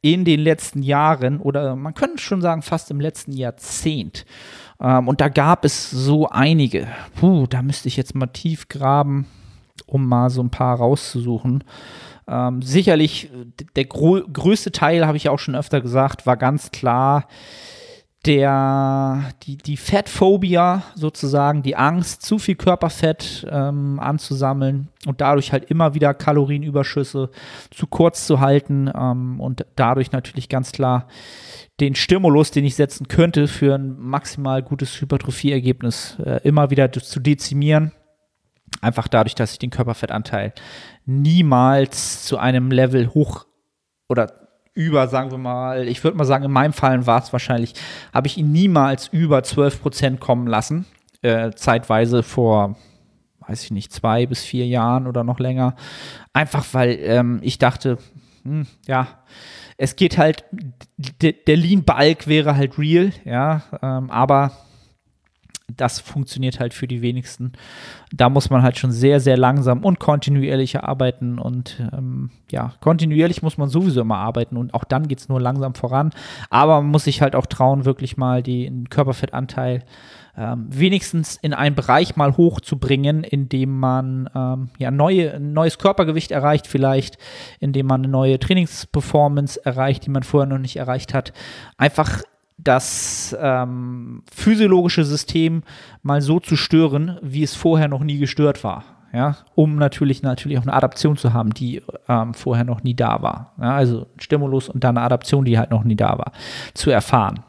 [0.00, 4.24] in den letzten Jahren oder man könnte schon sagen fast im letzten Jahrzehnt.
[4.80, 6.86] Ähm, und da gab es so einige.
[7.16, 9.26] Puh, da müsste ich jetzt mal tief graben,
[9.86, 11.64] um mal so ein paar rauszusuchen.
[12.28, 13.28] Ähm, sicherlich
[13.74, 17.26] der größte Teil, habe ich auch schon öfter gesagt, war ganz klar
[18.26, 25.70] der, die, die Fettphobia sozusagen, die Angst, zu viel Körperfett ähm, anzusammeln und dadurch halt
[25.70, 27.30] immer wieder Kalorienüberschüsse
[27.70, 31.06] zu kurz zu halten ähm, und dadurch natürlich ganz klar
[31.78, 37.20] den Stimulus, den ich setzen könnte für ein maximal gutes Hypertrophie-Ergebnis, äh, immer wieder zu
[37.20, 37.92] dezimieren.
[38.80, 40.52] Einfach dadurch, dass ich den Körperfettanteil
[41.06, 43.46] niemals zu einem Level hoch
[44.08, 44.37] oder
[44.78, 47.74] über, sagen wir mal, ich würde mal sagen, in meinem Fall war es wahrscheinlich,
[48.14, 50.86] habe ich ihn niemals über 12 Prozent kommen lassen.
[51.20, 52.76] Äh, zeitweise vor,
[53.40, 55.74] weiß ich nicht, zwei bis vier Jahren oder noch länger.
[56.32, 57.98] Einfach weil ähm, ich dachte,
[58.44, 59.08] hm, ja,
[59.78, 60.44] es geht halt,
[61.20, 64.52] der Lean Bulk wäre halt real, ja, ähm, aber
[65.76, 67.52] das funktioniert halt für die wenigsten.
[68.12, 71.38] Da muss man halt schon sehr, sehr langsam und kontinuierlich arbeiten.
[71.38, 75.40] Und ähm, ja, kontinuierlich muss man sowieso immer arbeiten und auch dann geht es nur
[75.40, 76.10] langsam voran.
[76.50, 79.84] Aber man muss sich halt auch trauen, wirklich mal den Körperfettanteil
[80.38, 85.78] ähm, wenigstens in einen Bereich mal hochzubringen, in dem man ähm, ja neue, ein neues
[85.78, 87.18] Körpergewicht erreicht, vielleicht,
[87.58, 91.32] indem man eine neue Trainingsperformance erreicht, die man vorher noch nicht erreicht hat.
[91.76, 92.22] Einfach
[92.58, 95.62] das ähm, physiologische System
[96.02, 98.84] mal so zu stören, wie es vorher noch nie gestört war.
[99.10, 103.22] Ja, um natürlich natürlich auch eine Adaption zu haben, die ähm, vorher noch nie da
[103.22, 103.54] war.
[103.58, 106.32] Ja, also Stimulus und dann eine Adaption, die halt noch nie da war,
[106.74, 107.40] zu erfahren.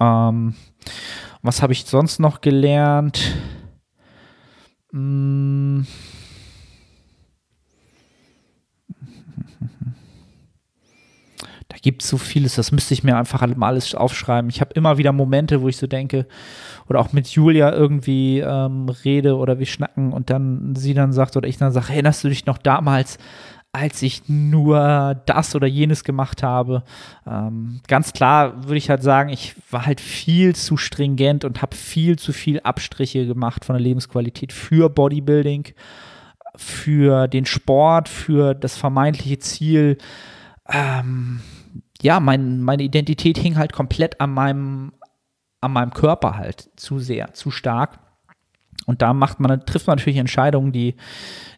[0.00, 0.54] Ähm,
[1.42, 3.36] was habe ich sonst noch gelernt?
[4.90, 5.86] Hm.
[11.88, 14.50] Gibt so vieles, das müsste ich mir einfach mal alles aufschreiben.
[14.50, 16.26] Ich habe immer wieder Momente, wo ich so denke,
[16.86, 21.38] oder auch mit Julia irgendwie ähm, rede oder wir schnacken und dann sie dann sagt
[21.38, 23.16] oder ich dann sage, erinnerst du dich noch damals,
[23.72, 26.82] als ich nur das oder jenes gemacht habe.
[27.26, 31.74] Ähm, ganz klar würde ich halt sagen, ich war halt viel zu stringent und habe
[31.74, 35.68] viel zu viel Abstriche gemacht von der Lebensqualität für Bodybuilding,
[36.54, 39.96] für den Sport, für das vermeintliche Ziel.
[40.70, 41.40] Ähm,
[42.02, 44.92] ja, mein, meine Identität hing halt komplett an meinem,
[45.60, 47.98] an meinem Körper halt zu sehr, zu stark.
[48.88, 50.94] Und da macht man, trifft man natürlich Entscheidungen, die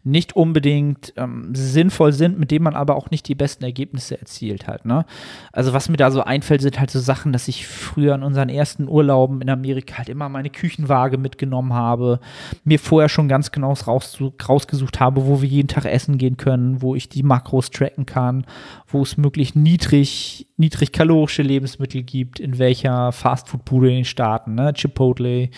[0.03, 4.67] nicht unbedingt ähm, sinnvoll sind, mit denen man aber auch nicht die besten Ergebnisse erzielt
[4.67, 4.85] halt.
[4.85, 5.05] Ne?
[5.53, 8.49] Also was mir da so einfällt, sind halt so Sachen, dass ich früher in unseren
[8.49, 12.19] ersten Urlauben in Amerika halt immer meine Küchenwaage mitgenommen habe,
[12.65, 16.83] mir vorher schon ganz genau raus, rausgesucht habe, wo wir jeden Tag essen gehen können,
[16.83, 18.45] wo ich die Makros tracken kann,
[18.89, 24.73] wo es möglichst niedrig, niedrig kalorische Lebensmittel gibt, in welcher Fastfood-Bude in den Staaten, ne?
[24.75, 25.51] Chipotle,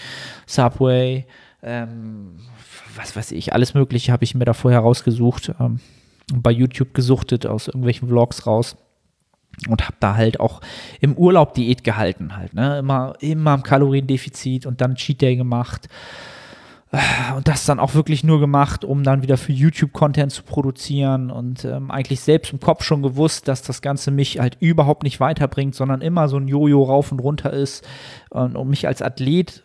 [0.47, 1.27] Subway,
[1.63, 2.39] ähm,
[2.97, 5.81] was weiß ich, alles Mögliche habe ich mir da vorher rausgesucht, ähm,
[6.33, 8.77] bei YouTube gesuchtet, aus irgendwelchen Vlogs raus
[9.69, 10.61] und habe da halt auch
[11.01, 12.79] im Urlaub Diät gehalten halt, ne?
[12.79, 15.89] Immer, immer am Kaloriendefizit und dann Cheat Day gemacht.
[16.91, 20.43] Äh, und das dann auch wirklich nur gemacht, um dann wieder für YouTube Content zu
[20.43, 25.03] produzieren und ähm, eigentlich selbst im Kopf schon gewusst, dass das Ganze mich halt überhaupt
[25.03, 27.87] nicht weiterbringt, sondern immer so ein Jojo rauf und runter ist
[28.31, 29.65] und, und mich als Athlet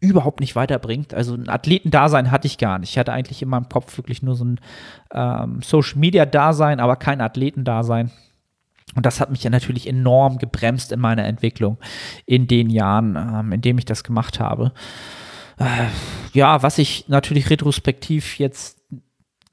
[0.00, 1.12] überhaupt nicht weiterbringt.
[1.12, 2.90] Also ein Athletendasein hatte ich gar nicht.
[2.90, 4.60] Ich hatte eigentlich in meinem Kopf wirklich nur so ein
[5.12, 8.10] ähm, Social-Media-Dasein, aber kein Athletendasein.
[8.94, 11.78] Und das hat mich ja natürlich enorm gebremst in meiner Entwicklung
[12.26, 14.72] in den Jahren, ähm, in dem ich das gemacht habe.
[15.58, 15.86] Äh,
[16.32, 18.77] ja, was ich natürlich retrospektiv jetzt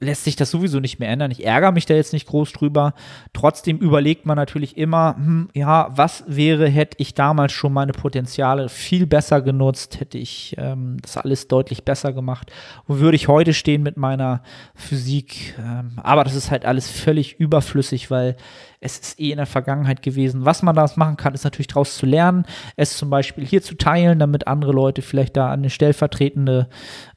[0.06, 1.32] lässt sich das sowieso nicht mehr ändern.
[1.32, 2.94] Ich ärgere mich da jetzt nicht groß drüber.
[3.34, 8.70] Trotzdem überlegt man natürlich immer, hm, ja, was wäre, hätte ich damals schon meine Potenziale
[8.70, 12.52] viel besser genutzt, hätte ich ähm, das alles deutlich besser gemacht.
[12.88, 14.42] Wo würde ich heute stehen mit meiner
[14.74, 15.56] Physik?
[15.60, 18.38] Ähm, aber das ist halt alles völlig überflüssig, weil
[18.80, 20.46] es ist eh in der Vergangenheit gewesen.
[20.46, 23.76] Was man daraus machen kann, ist natürlich daraus zu lernen, es zum Beispiel hier zu
[23.76, 26.70] teilen, damit andere Leute vielleicht da eine stellvertretende,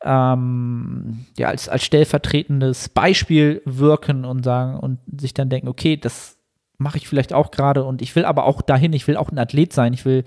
[0.02, 6.38] ähm, ja, als, als stellvertretendes Beispiel wirken und sagen und sich dann denken, okay, das
[6.78, 9.38] mache ich vielleicht auch gerade und ich will aber auch dahin, ich will auch ein
[9.38, 10.24] Athlet sein, ich will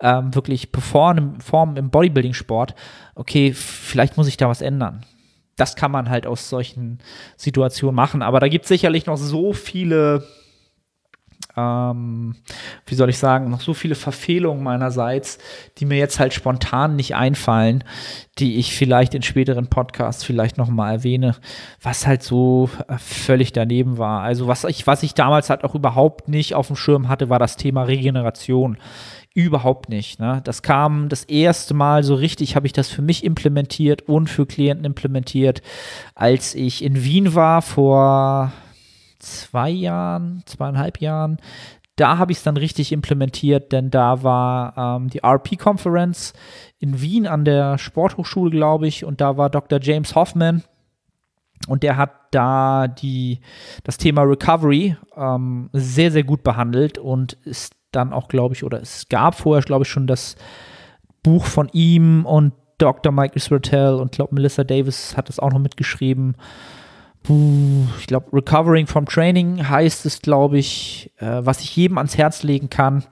[0.00, 2.74] ähm, wirklich performen, performen im Bodybuilding-Sport.
[3.14, 5.04] Okay, vielleicht muss ich da was ändern
[5.56, 6.98] das kann man halt aus solchen
[7.36, 8.22] Situationen machen.
[8.22, 10.24] Aber da gibt es sicherlich noch so viele
[11.56, 12.36] ähm,
[12.86, 15.38] wie soll ich sagen, noch so viele Verfehlungen meinerseits,
[15.78, 17.84] die mir jetzt halt spontan nicht einfallen,
[18.38, 21.36] die ich vielleicht in späteren Podcasts vielleicht noch mal erwähne,
[21.82, 24.22] was halt so äh, völlig daneben war.
[24.22, 27.38] Also was ich, was ich damals halt auch überhaupt nicht auf dem Schirm hatte, war
[27.38, 28.78] das Thema Regeneration.
[29.34, 30.20] Überhaupt nicht.
[30.20, 30.42] Ne?
[30.44, 34.44] Das kam das erste Mal so richtig, habe ich das für mich implementiert und für
[34.44, 35.62] Klienten implementiert,
[36.14, 38.52] als ich in Wien war vor
[39.22, 41.38] zwei Jahren, zweieinhalb Jahren.
[41.96, 46.32] Da habe ich es dann richtig implementiert, denn da war ähm, die RP-Conference
[46.78, 49.78] in Wien an der Sporthochschule, glaube ich, und da war Dr.
[49.80, 50.62] James Hoffman.
[51.68, 53.40] Und der hat da die,
[53.84, 58.80] das Thema Recovery ähm, sehr, sehr gut behandelt und ist dann auch, glaube ich, oder
[58.80, 60.34] es gab vorher, glaube ich, schon das
[61.22, 63.12] Buch von ihm und Dr.
[63.12, 66.36] Mike Israel und glaube Melissa Davis hat das auch noch mitgeschrieben
[67.28, 72.42] ich glaube, Recovering from Training heißt es, glaube ich, äh, was ich jedem ans Herz
[72.42, 73.04] legen kann,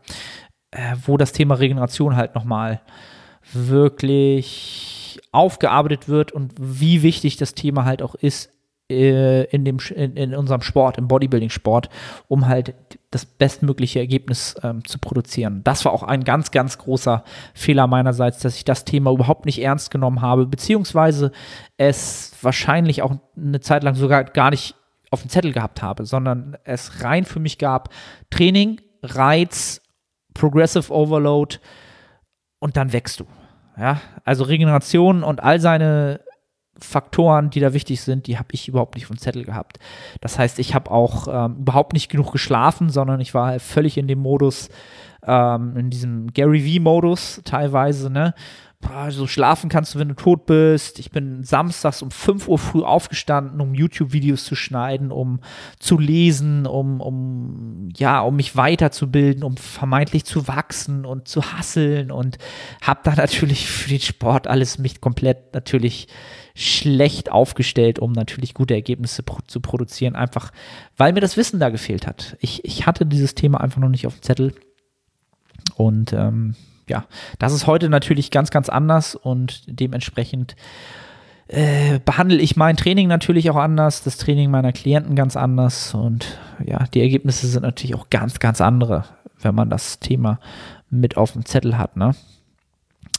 [0.73, 2.81] äh, wo das Thema Regeneration halt nochmal
[3.53, 8.51] wirklich aufgearbeitet wird und wie wichtig das Thema halt auch ist
[8.91, 11.89] äh, in, dem, in, in unserem Sport, im Bodybuilding-Sport,
[12.29, 12.75] um halt
[13.11, 15.63] das bestmögliche Ergebnis ähm, zu produzieren.
[15.65, 17.25] Das war auch ein ganz, ganz großer
[17.55, 21.33] Fehler meinerseits, dass ich das Thema überhaupt nicht ernst genommen habe, beziehungsweise
[21.77, 24.75] es wahrscheinlich auch eine Zeit lang sogar gar nicht
[25.11, 27.89] auf dem Zettel gehabt habe, sondern es rein für mich gab
[28.31, 29.81] Training, Reiz,
[30.35, 31.59] Progressive Overload
[32.61, 33.27] und dann wächst du.
[33.77, 36.21] Ja, also Regeneration und all seine
[36.85, 39.79] Faktoren, die da wichtig sind, die habe ich überhaupt nicht vom Zettel gehabt.
[40.21, 44.09] Das heißt, ich habe auch ähm, überhaupt nicht genug geschlafen, sondern ich war völlig in
[44.09, 44.69] dem Modus,
[45.27, 48.35] ähm, in diesem Gary V-Modus teilweise, ne?
[49.11, 50.99] So schlafen kannst du, wenn du tot bist.
[50.99, 55.41] Ich bin samstags um 5 Uhr früh aufgestanden, um YouTube-Videos zu schneiden, um
[55.79, 62.11] zu lesen, um, um, ja, um mich weiterzubilden, um vermeintlich zu wachsen und zu hasseln
[62.11, 62.39] und
[62.81, 66.09] habe da natürlich für den Sport alles mich komplett natürlich
[66.61, 70.53] schlecht aufgestellt, um natürlich gute Ergebnisse pro zu produzieren, einfach
[70.97, 72.37] weil mir das Wissen da gefehlt hat.
[72.41, 74.55] Ich, ich hatte dieses Thema einfach noch nicht auf dem Zettel.
[75.77, 76.55] Und ähm,
[76.87, 77.07] ja,
[77.39, 80.55] das ist heute natürlich ganz, ganz anders und dementsprechend
[81.49, 86.39] äh, behandle ich mein Training natürlich auch anders, das Training meiner Klienten ganz anders und
[86.65, 89.05] ja, die Ergebnisse sind natürlich auch ganz, ganz andere,
[89.41, 90.41] wenn man das Thema
[90.91, 92.15] mit auf dem Zettel hat, ne?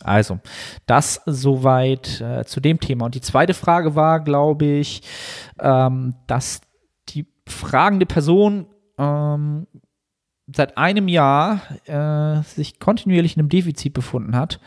[0.04, 0.40] Also,
[0.86, 3.06] das soweit äh, zu dem Thema.
[3.06, 5.02] Und die zweite Frage war, glaube ich,
[5.60, 6.62] ähm, dass
[7.10, 9.68] die fragende Person ähm,
[10.54, 14.60] seit einem Jahr äh, sich kontinuierlich in einem Defizit befunden hat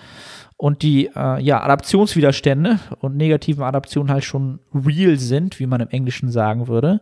[0.56, 5.88] und die äh, ja, Adaptionswiderstände und negativen Adaptionen halt schon real sind, wie man im
[5.88, 7.00] Englischen sagen würde.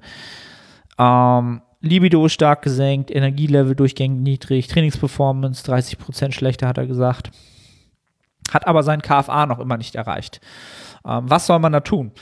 [0.98, 7.30] Ähm, Libido ist stark gesenkt, Energielevel durchgängig niedrig, Trainingsperformance 30% schlechter, hat er gesagt
[8.52, 10.40] hat aber sein KFA noch immer nicht erreicht.
[11.06, 12.12] Ähm, was soll man da tun?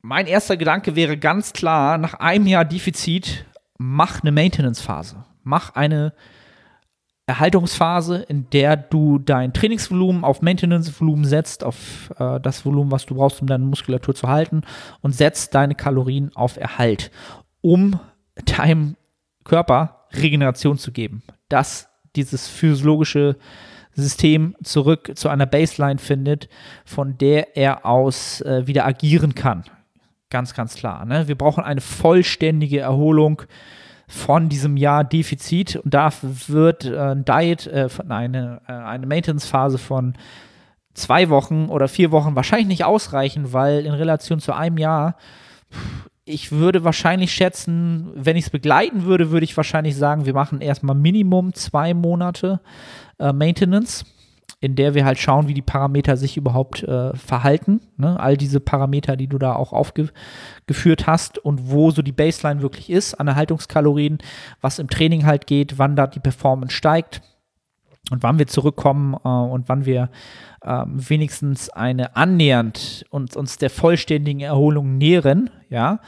[0.00, 3.44] Mein erster Gedanke wäre ganz klar, nach einem Jahr Defizit,
[3.78, 5.24] mach eine Maintenance-Phase.
[5.42, 6.12] Mach eine
[7.26, 13.16] Erhaltungsphase, in der du dein Trainingsvolumen auf Maintenance-Volumen setzt, auf äh, das Volumen, was du
[13.16, 14.62] brauchst, um deine Muskulatur zu halten,
[15.02, 17.10] und setzt deine Kalorien auf Erhalt,
[17.60, 18.00] um
[18.56, 18.96] deinem
[19.44, 21.22] Körper Regeneration zu geben.
[21.50, 23.36] Dass dieses physiologische
[24.02, 26.48] System zurück zu einer Baseline findet,
[26.84, 29.64] von der er aus äh, wieder agieren kann.
[30.30, 31.04] Ganz, ganz klar.
[31.04, 31.26] Ne?
[31.28, 33.42] Wir brauchen eine vollständige Erholung
[34.08, 36.10] von diesem Jahr Defizit und da
[36.46, 40.14] wird äh, Diet, äh, eine, äh, eine Maintenance-Phase von
[40.94, 45.16] zwei Wochen oder vier Wochen wahrscheinlich nicht ausreichen, weil in Relation zu einem Jahr,
[46.24, 50.60] ich würde wahrscheinlich schätzen, wenn ich es begleiten würde, würde ich wahrscheinlich sagen, wir machen
[50.60, 52.60] erstmal Minimum zwei Monate
[53.18, 54.04] äh, Maintenance
[54.60, 57.80] in der wir halt schauen, wie die Parameter sich überhaupt äh, verhalten.
[57.96, 58.18] Ne?
[58.18, 62.90] All diese Parameter, die du da auch aufgeführt hast und wo so die Baseline wirklich
[62.90, 64.18] ist an Erhaltungskalorien,
[64.60, 67.22] was im Training halt geht, wann da die Performance steigt
[68.10, 70.10] und wann wir zurückkommen äh, und wann wir
[70.62, 76.00] äh, wenigstens eine annähernd uns, uns der vollständigen Erholung nähren, ja.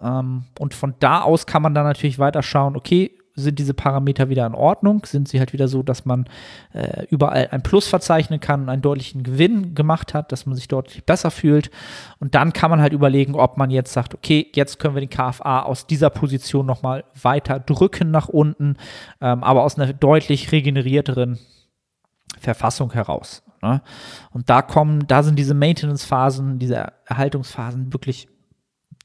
[0.00, 4.28] Ähm, und von da aus kann man dann natürlich weiter schauen, okay, sind diese Parameter
[4.28, 5.04] wieder in Ordnung?
[5.04, 6.26] Sind sie halt wieder so, dass man
[6.72, 10.68] äh, überall ein Plus verzeichnen kann und einen deutlichen Gewinn gemacht hat, dass man sich
[10.68, 11.70] deutlich besser fühlt?
[12.20, 15.10] Und dann kann man halt überlegen, ob man jetzt sagt, okay, jetzt können wir den
[15.10, 18.76] KFA aus dieser Position nochmal weiter drücken nach unten,
[19.20, 21.38] ähm, aber aus einer deutlich regenerierteren
[22.38, 23.42] Verfassung heraus.
[23.62, 23.82] Ne?
[24.30, 28.28] Und da kommen, da sind diese Maintenance-Phasen, diese Erhaltungsphasen wirklich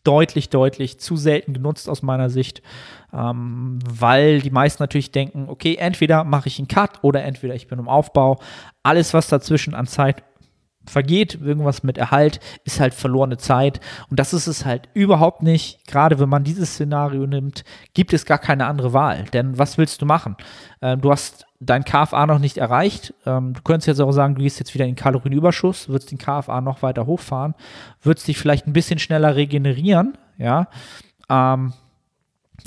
[0.09, 2.63] deutlich, deutlich zu selten genutzt aus meiner Sicht,
[3.13, 7.67] ähm, weil die meisten natürlich denken, okay, entweder mache ich einen Cut oder entweder ich
[7.67, 8.39] bin im Aufbau.
[8.81, 10.23] Alles, was dazwischen an Zeit
[10.89, 13.79] vergeht, irgendwas mit Erhalt, ist halt verlorene Zeit.
[14.09, 15.87] Und das ist es halt überhaupt nicht.
[15.87, 19.25] Gerade wenn man dieses Szenario nimmt, gibt es gar keine andere Wahl.
[19.33, 20.35] Denn was willst du machen?
[20.81, 23.13] Ähm, du hast dein KFA noch nicht erreicht.
[23.25, 26.61] Ähm, du könntest jetzt auch sagen, du gehst jetzt wieder in Kalorienüberschuss, würdest den KFA
[26.61, 27.53] noch weiter hochfahren,
[28.01, 30.67] würdest dich vielleicht ein bisschen schneller regenerieren, ja.
[31.29, 31.73] Ähm,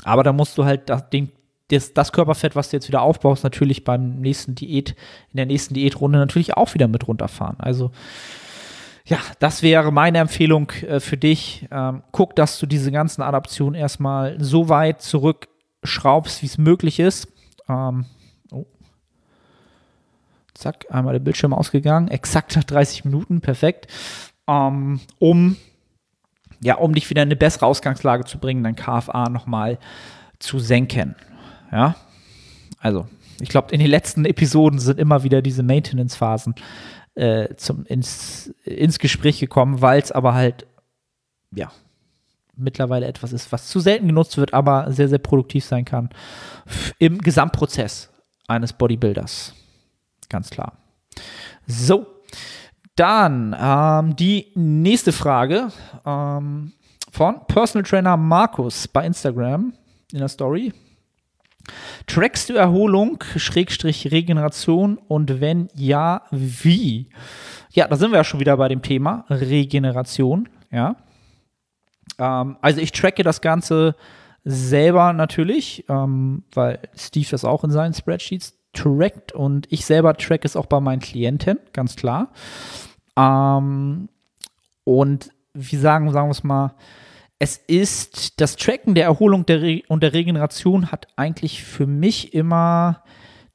[0.05, 1.33] aber da musst du halt das, den,
[1.73, 4.91] das, das, Körperfett, was du jetzt wieder aufbaust, natürlich beim nächsten Diät,
[5.31, 7.57] in der nächsten Diätrunde natürlich auch wieder mit runterfahren.
[7.59, 7.91] Also
[9.05, 11.67] ja, das wäre meine Empfehlung äh, für dich.
[11.71, 17.29] Ähm, guck, dass du diese ganzen Adaptionen erstmal so weit zurückschraubst, wie es möglich ist.
[17.69, 18.07] Ähm,
[18.53, 18.67] oh.
[20.55, 22.09] Zack, einmal der Bildschirm ausgegangen.
[22.09, 23.89] Exakt nach 30 Minuten, perfekt.
[24.47, 25.57] Ähm, um,
[26.63, 29.79] ja, um dich wieder in eine bessere Ausgangslage zu bringen, dein KFA nochmal
[30.39, 31.17] zu senken.
[31.73, 31.97] Ja,
[32.79, 33.09] also
[33.41, 36.55] ich glaube, in den letzten Episoden sind immer wieder diese Maintenance-Phasen
[37.15, 37.49] äh,
[37.87, 40.67] ins, ins Gespräch gekommen, weil es aber halt,
[41.55, 41.73] ja,
[42.55, 46.11] mittlerweile etwas ist, was zu selten genutzt wird, aber sehr, sehr produktiv sein kann
[46.99, 48.11] im Gesamtprozess
[48.47, 49.55] eines Bodybuilders.
[50.29, 50.79] Ganz klar.
[51.67, 52.07] So,
[52.97, 55.69] dann ähm, die nächste Frage
[56.05, 56.73] ähm,
[57.11, 59.73] von Personal Trainer Markus bei Instagram
[60.13, 60.73] in der Story.
[62.07, 67.09] Trackst du Erholung, Schrägstrich Regeneration und wenn ja, wie?
[67.71, 70.97] Ja, da sind wir ja schon wieder bei dem Thema Regeneration, ja.
[72.19, 73.95] Ähm, also ich tracke das Ganze
[74.45, 80.45] selber natürlich, ähm, weil Steve das auch in seinen Spreadsheets trackt und ich selber track
[80.45, 82.29] es auch bei meinen Klienten, ganz klar.
[83.17, 84.09] Ähm,
[84.85, 86.75] und wie sagen, sagen wir es mal,
[87.43, 93.03] es ist das Tracken der Erholung der und der Regeneration hat eigentlich für mich immer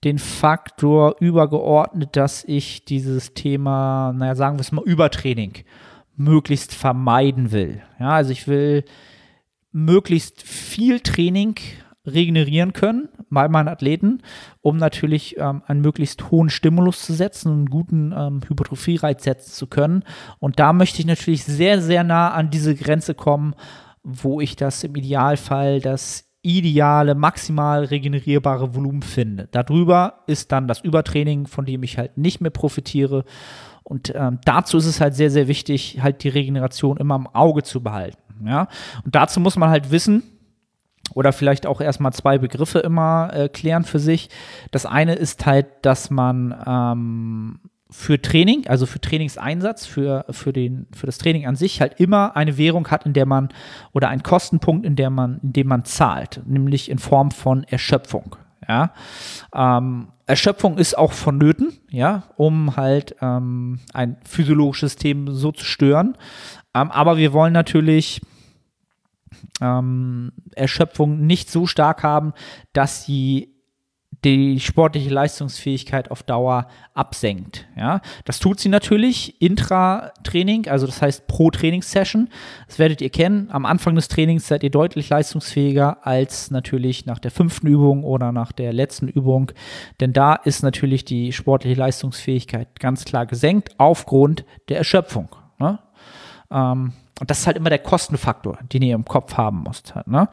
[0.03, 5.53] den Faktor übergeordnet, dass ich dieses Thema, naja, sagen wir es mal, Übertraining
[6.17, 7.81] möglichst vermeiden will.
[7.97, 8.83] Ja, also ich will
[9.71, 11.55] möglichst viel Training
[12.07, 14.21] regenerieren können bei meinen Athleten,
[14.61, 19.67] um natürlich ähm, einen möglichst hohen Stimulus zu setzen einen guten ähm, Hypertrophie-Reiz setzen zu
[19.67, 20.03] können.
[20.39, 23.53] Und da möchte ich natürlich sehr, sehr nah an diese Grenze kommen,
[24.03, 29.49] wo ich das im Idealfall das ideale, maximal regenerierbare Volumen finde.
[29.51, 33.25] Darüber ist dann das Übertraining, von dem ich halt nicht mehr profitiere.
[33.83, 37.63] Und ähm, dazu ist es halt sehr, sehr wichtig, halt die Regeneration immer im Auge
[37.63, 38.17] zu behalten.
[38.45, 38.69] Ja?
[39.03, 40.23] Und dazu muss man halt wissen,
[41.13, 44.29] oder vielleicht auch erstmal zwei Begriffe immer äh, klären für sich.
[44.71, 50.87] Das eine ist halt, dass man ähm, für Training, also für Trainingseinsatz, für, für, den,
[50.93, 53.49] für das Training an sich halt immer eine Währung hat, in der man
[53.93, 58.35] oder einen Kostenpunkt, in, der man, in dem man zahlt, nämlich in Form von Erschöpfung.
[58.67, 58.91] Ja?
[59.55, 66.17] Ähm, Erschöpfung ist auch vonnöten, ja, um halt ähm, ein physiologisches System so zu stören.
[66.73, 68.19] Ähm, aber wir wollen natürlich
[69.61, 72.33] ähm, Erschöpfung nicht so stark haben,
[72.73, 73.57] dass sie
[74.23, 77.67] die sportliche Leistungsfähigkeit auf Dauer absenkt.
[77.77, 82.29] Ja, das tut sie natürlich intra-Training, also das heißt pro Trainingssession.
[82.67, 83.49] Das werdet ihr kennen.
[83.51, 88.31] Am Anfang des Trainings seid ihr deutlich leistungsfähiger als natürlich nach der fünften Übung oder
[88.31, 89.51] nach der letzten Übung,
[89.99, 95.29] denn da ist natürlich die sportliche Leistungsfähigkeit ganz klar gesenkt aufgrund der Erschöpfung.
[96.51, 99.95] Ähm, und das ist halt immer der Kostenfaktor, den ihr im Kopf haben müsst.
[99.95, 100.29] Halt, ne?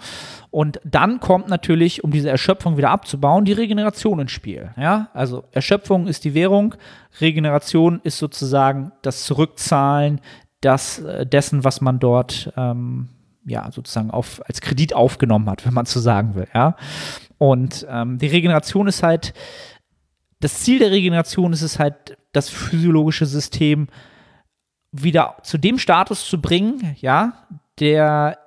[0.51, 4.71] Und dann kommt natürlich, um diese Erschöpfung wieder abzubauen, die Regeneration ins Spiel.
[4.77, 5.09] Ja?
[5.15, 6.75] Also Erschöpfung ist die Währung,
[7.21, 10.21] Regeneration ist sozusagen das Zurückzahlen
[10.61, 13.09] das, äh, dessen, was man dort ähm,
[13.47, 16.49] ja, sozusagen auf, als Kredit aufgenommen hat, wenn man so sagen will.
[16.55, 16.77] Ja?
[17.39, 19.35] Und ähm, die Regeneration ist halt,
[20.41, 23.89] das Ziel der Regeneration ist es halt, das physiologische System
[24.97, 27.47] wieder zu dem Status zu bringen, ja,
[27.81, 28.39] der,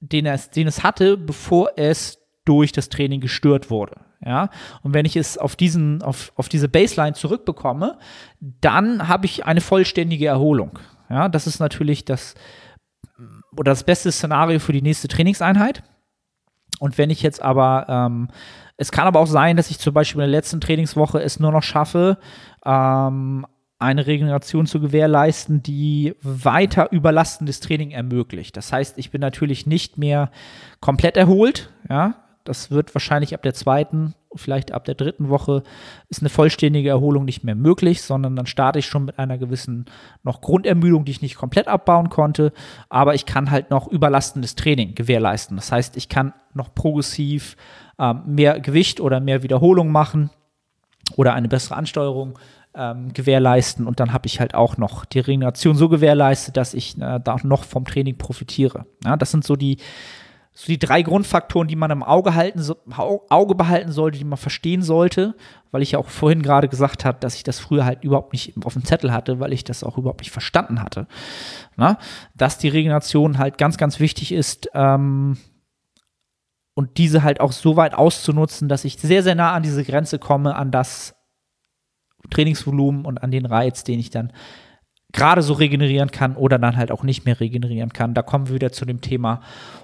[0.00, 4.00] den es, den es hatte, bevor es durch das Training gestört wurde.
[4.24, 4.50] Ja,
[4.82, 7.98] und wenn ich es auf diesen, auf, auf diese Baseline zurückbekomme,
[8.40, 10.78] dann habe ich eine vollständige Erholung.
[11.08, 12.34] Ja, das ist natürlich das
[13.56, 15.82] oder das beste Szenario für die nächste Trainingseinheit.
[16.78, 18.28] Und wenn ich jetzt aber, ähm,
[18.76, 21.50] es kann aber auch sein, dass ich zum Beispiel in der letzten Trainingswoche es nur
[21.50, 22.18] noch schaffe,
[22.64, 23.46] ähm,
[23.78, 28.56] eine Regeneration zu gewährleisten, die weiter überlastendes Training ermöglicht.
[28.56, 30.30] Das heißt, ich bin natürlich nicht mehr
[30.80, 32.16] komplett erholt, ja,
[32.48, 35.62] das wird wahrscheinlich ab der zweiten, vielleicht ab der dritten Woche
[36.08, 39.84] ist eine vollständige Erholung nicht mehr möglich, sondern dann starte ich schon mit einer gewissen
[40.22, 42.52] noch Grundermüdung, die ich nicht komplett abbauen konnte,
[42.88, 45.56] aber ich kann halt noch überlastendes Training gewährleisten.
[45.56, 47.56] Das heißt, ich kann noch progressiv
[47.98, 50.30] ähm, mehr Gewicht oder mehr Wiederholung machen
[51.16, 52.38] oder eine bessere Ansteuerung
[52.74, 56.96] ähm, gewährleisten und dann habe ich halt auch noch die Regeneration so gewährleistet, dass ich
[57.00, 58.86] äh, da noch vom Training profitiere.
[59.04, 59.78] Ja, das sind so die
[60.58, 64.38] so die drei Grundfaktoren, die man im Auge, halten, so, Auge behalten sollte, die man
[64.38, 65.36] verstehen sollte,
[65.70, 68.54] weil ich ja auch vorhin gerade gesagt habe, dass ich das früher halt überhaupt nicht
[68.64, 71.06] auf dem Zettel hatte, weil ich das auch überhaupt nicht verstanden hatte.
[71.76, 71.96] Na?
[72.34, 75.36] Dass die Regeneration halt ganz, ganz wichtig ist ähm,
[76.74, 80.18] und diese halt auch so weit auszunutzen, dass ich sehr, sehr nah an diese Grenze
[80.18, 81.14] komme, an das
[82.30, 84.32] Trainingsvolumen und an den Reiz, den ich dann
[85.12, 88.12] gerade so regenerieren kann oder dann halt auch nicht mehr regenerieren kann.
[88.12, 89.40] Da kommen wir wieder zu dem Thema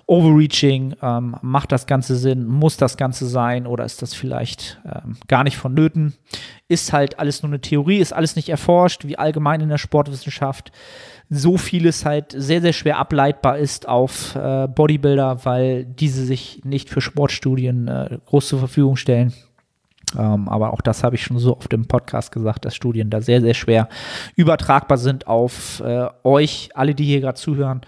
[0.06, 0.96] Overreaching.
[1.00, 2.46] Ähm, macht das Ganze Sinn?
[2.46, 3.66] Muss das Ganze sein?
[3.66, 6.14] Oder ist das vielleicht ähm, gar nicht vonnöten?
[6.68, 10.72] Ist halt alles nur eine Theorie, ist alles nicht erforscht, wie allgemein in der Sportwissenschaft
[11.30, 16.90] so vieles halt sehr, sehr schwer ableitbar ist auf äh, Bodybuilder, weil diese sich nicht
[16.90, 19.32] für Sportstudien äh, groß zur Verfügung stellen.
[20.18, 23.20] Ähm, aber auch das habe ich schon so oft im Podcast gesagt, dass Studien da
[23.20, 23.88] sehr, sehr schwer
[24.36, 27.82] übertragbar sind auf äh, euch, alle, die hier gerade zuhören.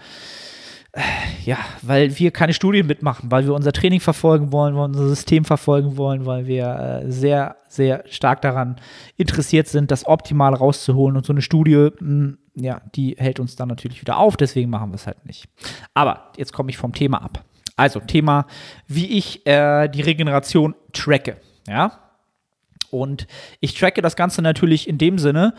[0.97, 1.01] Äh,
[1.45, 5.09] ja, weil wir keine Studien mitmachen, weil wir unser Training verfolgen wollen, weil wir unser
[5.09, 8.77] System verfolgen wollen, weil wir äh, sehr, sehr stark daran
[9.15, 11.15] interessiert sind, das optimal rauszuholen.
[11.15, 14.89] Und so eine Studie, hm, ja, die hält uns dann natürlich wieder auf, deswegen machen
[14.89, 15.47] wir es halt nicht.
[15.93, 17.43] Aber jetzt komme ich vom Thema ab.
[17.75, 18.47] Also Thema,
[18.87, 21.37] wie ich äh, die Regeneration tracke.
[21.67, 22.06] Ja,
[22.91, 23.27] und
[23.59, 25.53] ich tracke das Ganze natürlich in dem Sinne,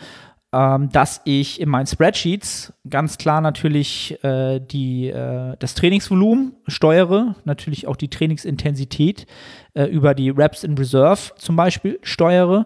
[0.51, 7.35] ähm, dass ich in meinen Spreadsheets ganz klar natürlich äh, die, äh, das Trainingsvolumen steuere,
[7.45, 9.27] natürlich auch die Trainingsintensität
[9.75, 12.65] äh, über die Reps in Reserve zum Beispiel steuere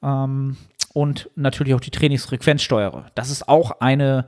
[0.00, 0.56] ähm,
[0.92, 3.06] und natürlich auch die Trainingsfrequenz steuere.
[3.16, 4.26] Das ist auch eine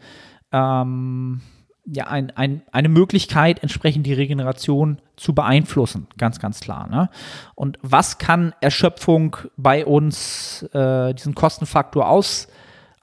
[0.51, 1.43] ähm,
[1.87, 6.89] ja, ein, ein, eine Möglichkeit, entsprechend die Regeneration zu beeinflussen, ganz, ganz klar.
[6.89, 7.09] Ne?
[7.55, 12.49] Und was kann Erschöpfung bei uns, äh, diesen Kostenfaktor aus,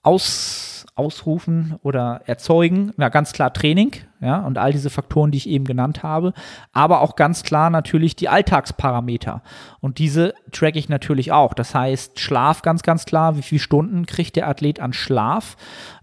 [0.03, 2.91] aus ausrufen oder erzeugen.
[2.97, 6.33] Na, ganz klar Training, ja, und all diese Faktoren, die ich eben genannt habe.
[6.71, 9.41] Aber auch ganz klar natürlich die Alltagsparameter.
[9.79, 11.55] Und diese track ich natürlich auch.
[11.55, 13.37] Das heißt, Schlaf ganz, ganz klar.
[13.37, 15.57] Wie viele Stunden kriegt der Athlet an Schlaf?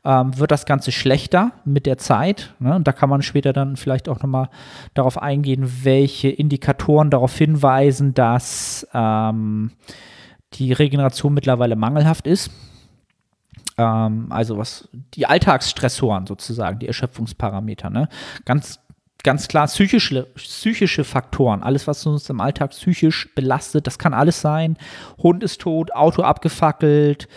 [0.04, 2.54] Ähm, wird das Ganze schlechter mit der Zeit?
[2.58, 2.74] Ne?
[2.74, 4.48] Und da kann man später dann vielleicht auch nochmal
[4.94, 9.70] darauf eingehen, welche Indikatoren darauf hinweisen, dass ähm,
[10.54, 12.50] die Regeneration mittlerweile mangelhaft ist.
[13.80, 18.08] Ähm, also was die Alltagsstressoren sozusagen, die Erschöpfungsparameter, ne?
[18.44, 18.78] Ganz
[19.22, 24.40] ganz klar psychische, psychische Faktoren, alles, was uns im Alltag psychisch belastet, das kann alles
[24.40, 24.78] sein.
[25.22, 27.28] Hund ist tot, Auto abgefackelt,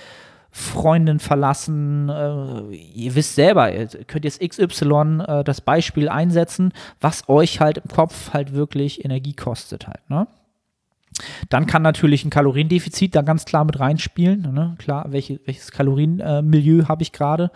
[0.49, 2.07] Freundin verlassen.
[2.07, 6.71] Äh, ihr wisst selber, ihr könnt jetzt XY äh, das Beispiel einsetzen,
[7.01, 10.09] was euch halt im Kopf halt wirklich Energie kostet halt.
[10.09, 10.27] Ne?
[11.49, 14.41] Dann kann natürlich ein Kaloriendefizit da ganz klar mit reinspielen.
[14.53, 14.75] Ne?
[14.77, 17.51] Klar, welche, welches Kalorienmilieu äh, habe ich gerade?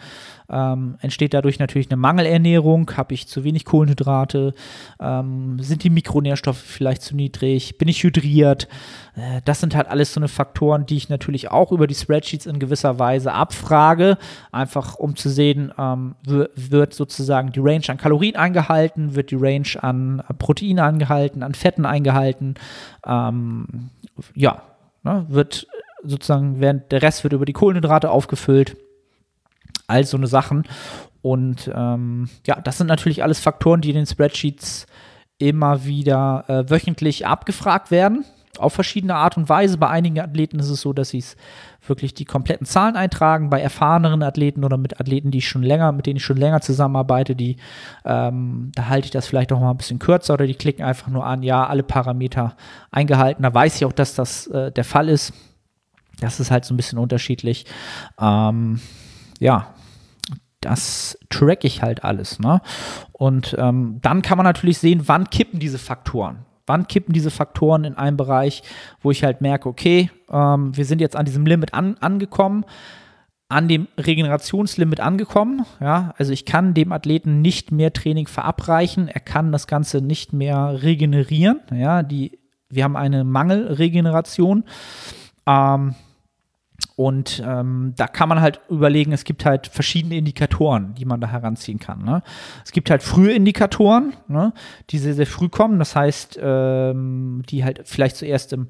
[0.50, 2.89] Ähm, entsteht dadurch natürlich eine Mangelernährung?
[2.95, 4.54] Habe ich zu wenig Kohlenhydrate?
[5.00, 7.78] Ähm, sind die Mikronährstoffe vielleicht zu niedrig?
[7.78, 8.68] Bin ich hydriert?
[9.16, 12.45] Äh, das sind halt alles so eine Faktoren, die ich natürlich auch über die Spreadsheets
[12.45, 14.18] in gewisser Weise abfrage,
[14.52, 19.68] einfach um zu sehen, ähm, wird sozusagen die Range an Kalorien eingehalten, wird die Range
[19.82, 22.56] an Protein eingehalten, an Fetten eingehalten.
[23.06, 23.89] Ähm,
[24.34, 24.62] ja,
[25.04, 25.68] ne, wird
[26.04, 28.78] sozusagen, während der Rest wird über die Kohlenhydrate aufgefüllt.
[29.88, 30.63] All so eine Sachen.
[31.21, 34.85] Und ähm, ja, das sind natürlich alles Faktoren, die in den Spreadsheets
[35.39, 38.25] immer wieder äh, wöchentlich abgefragt werden
[38.59, 39.77] auf verschiedene Art und Weise.
[39.77, 41.35] Bei einigen Athleten ist es so, dass sie es
[41.85, 43.49] wirklich die kompletten Zahlen eintragen.
[43.49, 47.35] Bei erfahreneren Athleten oder mit Athleten, die schon länger, mit denen ich schon länger zusammenarbeite,
[47.35, 47.57] die
[48.05, 51.07] ähm, da halte ich das vielleicht auch mal ein bisschen kürzer oder die klicken einfach
[51.07, 52.55] nur an, ja, alle Parameter
[52.91, 53.43] eingehalten.
[53.43, 55.33] Da weiß ich auch, dass das äh, der Fall ist.
[56.19, 57.65] Das ist halt so ein bisschen unterschiedlich.
[58.19, 58.79] Ähm,
[59.39, 59.73] ja,
[60.61, 62.39] das track ich halt alles.
[62.39, 62.61] Ne?
[63.11, 66.39] Und ähm, dann kann man natürlich sehen, wann kippen diese Faktoren.
[66.65, 68.61] Wann kippen diese Faktoren in einem Bereich,
[69.01, 72.65] wo ich halt merke, okay, ähm, wir sind jetzt an diesem Limit an, angekommen,
[73.47, 75.65] an dem Regenerationslimit angekommen.
[75.79, 79.07] Ja, also ich kann dem Athleten nicht mehr Training verabreichen.
[79.07, 81.61] Er kann das Ganze nicht mehr regenerieren.
[81.73, 84.65] Ja, die, wir haben eine Mangelregeneration.
[85.45, 85.95] Ähm,
[86.95, 91.28] und ähm, da kann man halt überlegen, es gibt halt verschiedene Indikatoren, die man da
[91.28, 92.03] heranziehen kann.
[92.03, 92.23] Ne?
[92.65, 94.53] Es gibt halt frühe Indikatoren, ne,
[94.89, 95.80] die sehr, sehr früh kommen.
[95.80, 98.67] Das heißt, ähm, die halt vielleicht zuerst im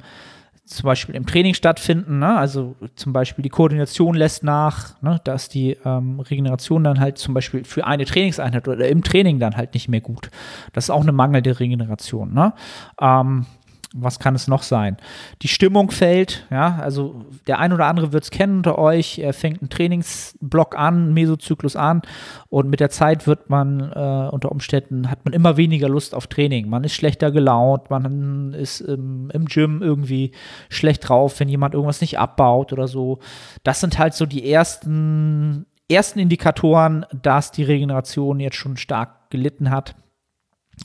[0.65, 2.37] zum Beispiel im Training stattfinden, ne?
[2.37, 5.21] also zum Beispiel die Koordination lässt nach, ne?
[5.23, 9.39] da ist die ähm, Regeneration dann halt zum Beispiel für eine Trainingseinheit oder im Training
[9.39, 10.29] dann halt nicht mehr gut.
[10.73, 12.33] Das ist auch eine mangelnde Regeneration.
[12.33, 12.53] Ne?
[12.99, 13.45] Ähm,
[13.93, 14.97] was kann es noch sein?
[15.41, 19.19] Die Stimmung fällt, ja, also der ein oder andere wird es kennen unter euch.
[19.19, 22.01] Er fängt einen Trainingsblock an, Mesozyklus an
[22.49, 26.27] und mit der Zeit wird man äh, unter Umständen, hat man immer weniger Lust auf
[26.27, 26.69] Training.
[26.69, 30.31] Man ist schlechter gelaunt, man ist im, im Gym irgendwie
[30.69, 33.19] schlecht drauf, wenn jemand irgendwas nicht abbaut oder so.
[33.63, 39.69] Das sind halt so die ersten, ersten Indikatoren, dass die Regeneration jetzt schon stark gelitten
[39.69, 39.95] hat.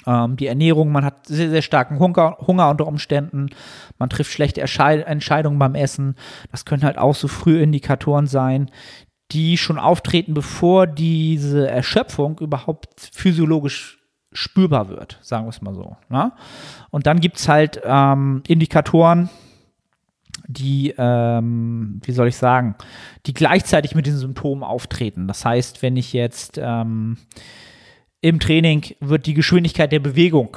[0.07, 3.51] Ähm, die Ernährung, man hat sehr, sehr starken Hunger, Hunger unter Umständen,
[3.99, 6.17] man trifft schlechte Entscheidungen beim Essen.
[6.51, 8.71] Das können halt auch so frühe Indikatoren sein,
[9.31, 13.99] die schon auftreten, bevor diese Erschöpfung überhaupt physiologisch
[14.33, 15.97] spürbar wird, sagen wir es mal so.
[16.09, 16.33] Ne?
[16.91, 19.29] Und dann gibt es halt ähm, Indikatoren,
[20.47, 22.75] die, ähm, wie soll ich sagen,
[23.27, 25.29] die gleichzeitig mit den Symptomen auftreten.
[25.29, 27.19] Das heißt, wenn ich jetzt ähm,
[28.23, 30.57] im Training wird die Geschwindigkeit der Bewegung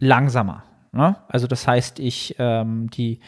[0.00, 0.62] langsamer.
[0.92, 1.16] Ne?
[1.28, 3.20] Also das heißt, ich ähm, die,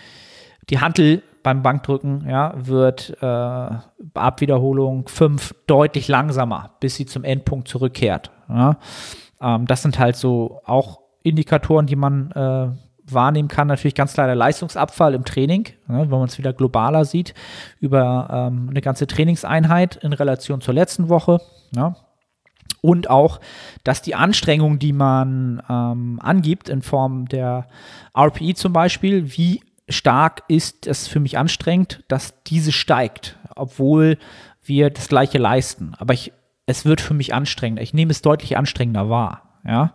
[0.71, 7.25] die Hantel beim Bankdrücken ja, wird äh, ab Wiederholung 5 deutlich langsamer, bis sie zum
[7.25, 8.31] Endpunkt zurückkehrt.
[8.49, 8.79] Ja?
[9.41, 12.69] Ähm, das sind halt so auch Indikatoren, die man äh,
[13.13, 13.67] wahrnehmen kann.
[13.67, 17.35] Natürlich ganz klar der Leistungsabfall im Training, ne, wenn man es wieder globaler sieht,
[17.81, 21.41] über ähm, eine ganze Trainingseinheit in Relation zur letzten Woche.
[21.75, 21.97] Ja?
[22.81, 23.41] Und auch,
[23.83, 27.67] dass die Anstrengung, die man ähm, angibt in Form der
[28.15, 34.19] RPI zum Beispiel, wie stark ist es für mich anstrengend, dass diese steigt, obwohl
[34.63, 35.95] wir das gleiche leisten.
[35.99, 36.33] Aber ich,
[36.67, 37.83] es wird für mich anstrengender.
[37.83, 39.61] Ich nehme es deutlich anstrengender wahr.
[39.67, 39.95] Ja?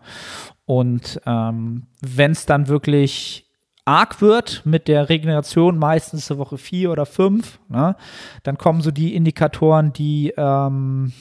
[0.66, 3.46] Und ähm, wenn es dann wirklich
[3.86, 7.96] arg wird mit der Regeneration, meistens zur Woche vier oder fünf, ne,
[8.44, 11.12] dann kommen so die Indikatoren, die ähm,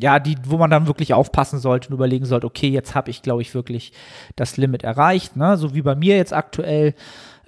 [0.00, 3.22] ja, die, wo man dann wirklich aufpassen sollte und überlegen sollte, okay, jetzt habe ich,
[3.22, 3.92] glaube ich, wirklich
[4.36, 5.36] das Limit erreicht.
[5.36, 5.56] Ne?
[5.56, 6.94] So wie bei mir jetzt aktuell.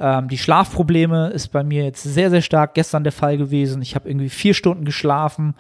[0.01, 3.83] Ähm, die Schlafprobleme ist bei mir jetzt sehr, sehr stark gestern der Fall gewesen.
[3.83, 5.55] Ich habe irgendwie vier Stunden geschlafen,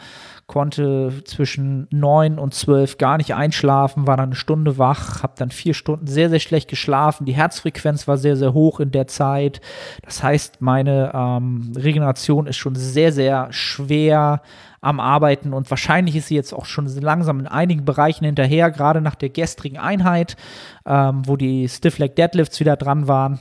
[0.46, 5.50] konnte zwischen neun und zwölf gar nicht einschlafen, war dann eine Stunde wach, habe dann
[5.50, 7.26] vier Stunden sehr, sehr schlecht geschlafen.
[7.26, 9.60] Die Herzfrequenz war sehr, sehr hoch in der Zeit.
[10.02, 14.40] Das heißt, meine ähm, Regeneration ist schon sehr, sehr schwer
[14.80, 19.02] am Arbeiten und wahrscheinlich ist sie jetzt auch schon langsam in einigen Bereichen hinterher, gerade
[19.02, 20.38] nach der gestrigen Einheit,
[20.86, 23.38] ähm, wo die Stiff Leg Deadlifts wieder dran waren.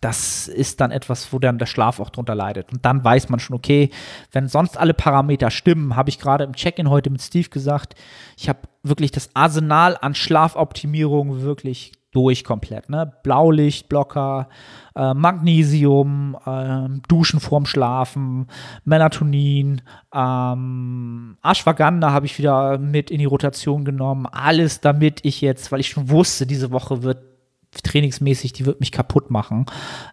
[0.00, 2.72] Das ist dann etwas, wo dann der Schlaf auch drunter leidet.
[2.72, 3.90] Und dann weiß man schon, okay,
[4.32, 7.94] wenn sonst alle Parameter stimmen, habe ich gerade im Check-in heute mit Steve gesagt,
[8.36, 12.88] ich habe wirklich das Arsenal an Schlafoptimierung wirklich durch komplett.
[12.88, 13.12] Ne?
[13.22, 14.48] Blaulichtblocker,
[14.94, 18.46] äh, Magnesium, äh, Duschen vorm Schlafen,
[18.84, 19.82] Melatonin,
[20.14, 24.26] ähm, Ashwagandha habe ich wieder mit in die Rotation genommen.
[24.26, 27.35] Alles, damit ich jetzt, weil ich schon wusste, diese Woche wird
[27.82, 29.66] trainingsmäßig, die wird mich kaputt machen.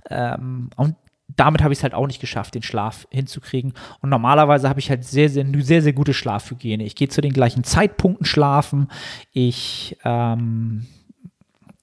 [0.09, 0.95] Ähm, und
[1.35, 3.73] damit habe ich es halt auch nicht geschafft, den Schlaf hinzukriegen.
[4.01, 6.83] Und normalerweise habe ich halt sehr, sehr, sehr, sehr gute Schlafhygiene.
[6.83, 8.89] Ich gehe zu den gleichen Zeitpunkten schlafen.
[9.31, 10.85] Ich ähm,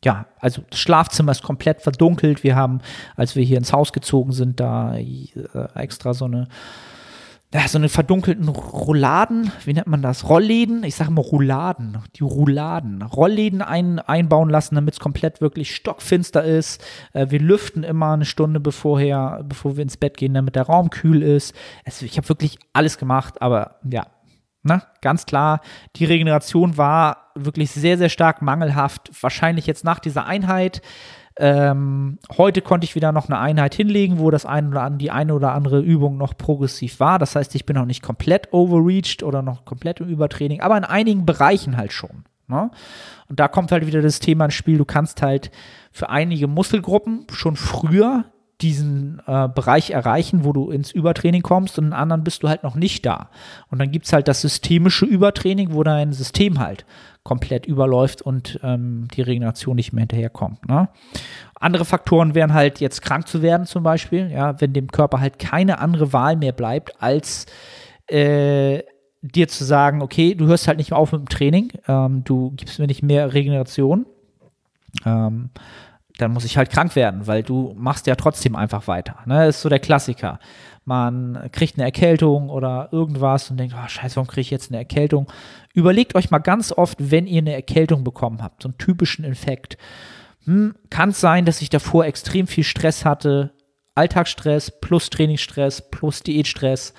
[0.04, 2.42] ja, also das Schlafzimmer ist komplett verdunkelt.
[2.42, 2.80] Wir haben,
[3.16, 5.28] als wir hier ins Haus gezogen sind, da äh,
[5.74, 6.48] extra so eine,
[7.52, 10.28] ja, so eine verdunkelten Rouladen, wie nennt man das?
[10.28, 10.84] Rollläden?
[10.84, 13.02] Ich sage mal Rouladen, die Rouladen.
[13.02, 16.84] Rollläden ein, einbauen lassen, damit es komplett wirklich stockfinster ist.
[17.12, 20.90] Äh, wir lüften immer eine Stunde bevorher, bevor wir ins Bett gehen, damit der Raum
[20.90, 21.54] kühl ist.
[21.84, 24.06] Also ich habe wirklich alles gemacht, aber ja,
[24.62, 24.82] Ne?
[25.00, 25.62] Ganz klar,
[25.96, 29.10] die Regeneration war wirklich sehr, sehr stark mangelhaft.
[29.22, 30.82] Wahrscheinlich jetzt nach dieser Einheit.
[31.42, 35.10] Ähm, heute konnte ich wieder noch eine Einheit hinlegen, wo das ein oder an, die
[35.10, 37.18] eine oder andere Übung noch progressiv war.
[37.18, 40.84] Das heißt, ich bin noch nicht komplett overreached oder noch komplett im Übertraining, aber in
[40.84, 42.24] einigen Bereichen halt schon.
[42.46, 42.70] Ne?
[43.30, 44.76] Und da kommt halt wieder das Thema ins Spiel.
[44.76, 45.50] Du kannst halt
[45.92, 48.26] für einige Muskelgruppen schon früher
[48.62, 52.62] diesen äh, Bereich erreichen, wo du ins Übertraining kommst und in anderen bist du halt
[52.62, 53.30] noch nicht da.
[53.68, 56.84] Und dann gibt es halt das systemische Übertraining, wo dein System halt
[57.22, 60.68] komplett überläuft und ähm, die Regeneration nicht mehr hinterherkommt.
[60.68, 60.88] Ne?
[61.54, 65.38] Andere Faktoren wären halt jetzt krank zu werden zum Beispiel, ja, wenn dem Körper halt
[65.38, 67.46] keine andere Wahl mehr bleibt, als
[68.06, 68.82] äh,
[69.22, 72.52] dir zu sagen, okay, du hörst halt nicht mehr auf mit dem Training, ähm, du
[72.52, 74.06] gibst mir nicht mehr Regeneration.
[75.04, 75.50] Ähm,
[76.20, 79.16] dann muss ich halt krank werden, weil du machst ja trotzdem einfach weiter.
[79.26, 79.46] Ne?
[79.46, 80.38] Das ist so der Klassiker.
[80.84, 84.78] Man kriegt eine Erkältung oder irgendwas und denkt, oh, scheiße, warum kriege ich jetzt eine
[84.78, 85.30] Erkältung?
[85.74, 89.76] Überlegt euch mal ganz oft, wenn ihr eine Erkältung bekommen habt, so einen typischen Infekt.
[90.44, 93.52] Hm, Kann es sein, dass ich davor extrem viel Stress hatte,
[93.94, 96.94] Alltagsstress plus Trainingsstress plus Diätstress.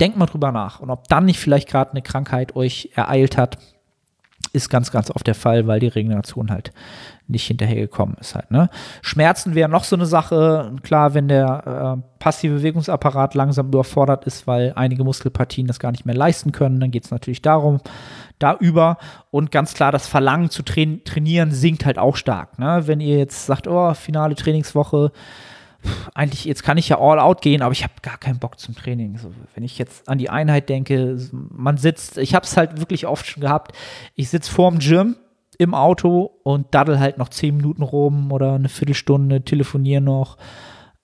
[0.00, 0.80] Denkt mal drüber nach.
[0.80, 3.58] Und ob dann nicht vielleicht gerade eine Krankheit euch ereilt hat,
[4.56, 6.72] ist ganz, ganz oft der Fall, weil die Regeneration halt
[7.28, 8.50] nicht hinterhergekommen ist halt.
[8.50, 8.70] Ne?
[9.02, 10.72] Schmerzen wäre noch so eine Sache.
[10.82, 16.06] Klar, wenn der äh, passive Bewegungsapparat langsam überfordert ist, weil einige Muskelpartien das gar nicht
[16.06, 17.80] mehr leisten können, dann geht es natürlich darum,
[18.38, 18.98] da über.
[19.30, 22.58] Und ganz klar, das Verlangen zu tra trainieren sinkt halt auch stark.
[22.58, 22.82] Ne?
[22.86, 25.12] Wenn ihr jetzt sagt, oh, finale Trainingswoche,
[26.14, 28.74] eigentlich, jetzt kann ich ja all out gehen, aber ich habe gar keinen Bock zum
[28.74, 29.18] Training.
[29.18, 33.06] So, wenn ich jetzt an die Einheit denke, man sitzt, ich habe es halt wirklich
[33.06, 33.76] oft schon gehabt,
[34.14, 35.16] ich sitze vorm Gym
[35.58, 40.36] im Auto und daddel halt noch zehn Minuten rum oder eine Viertelstunde, telefoniere noch.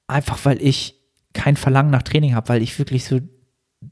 [0.07, 1.01] Einfach weil ich
[1.33, 3.21] kein Verlangen nach Training habe, weil ich wirklich so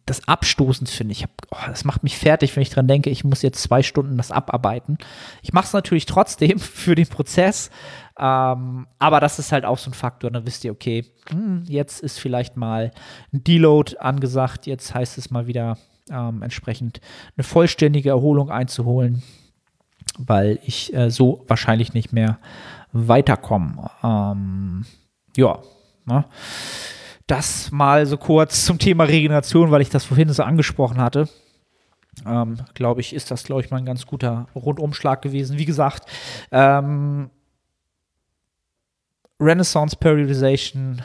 [0.06, 1.12] das abstoßend finde.
[1.12, 3.82] Ich habe, oh, das macht mich fertig, wenn ich dran denke, ich muss jetzt zwei
[3.82, 4.98] Stunden das abarbeiten.
[5.42, 7.70] Ich mache es natürlich trotzdem für den Prozess,
[8.20, 10.30] ähm, aber das ist halt auch so ein Faktor.
[10.30, 12.90] Dann wisst ihr, okay, hm, jetzt ist vielleicht mal
[13.32, 14.66] ein Deload angesagt.
[14.66, 15.78] Jetzt heißt es mal wieder
[16.10, 17.00] ähm, entsprechend
[17.36, 19.22] eine vollständige Erholung einzuholen
[20.18, 22.38] weil ich äh, so wahrscheinlich nicht mehr
[22.92, 23.90] weiterkomme.
[24.02, 24.84] Ähm,
[25.36, 25.58] ja,
[26.06, 26.24] ne?
[27.26, 31.28] das mal so kurz zum Thema Regeneration, weil ich das vorhin so angesprochen hatte.
[32.26, 35.58] Ähm, glaube ich, ist das, glaube ich, mal ein ganz guter Rundumschlag gewesen.
[35.58, 36.06] Wie gesagt,
[36.50, 37.30] ähm,
[39.40, 41.02] Renaissance Periodization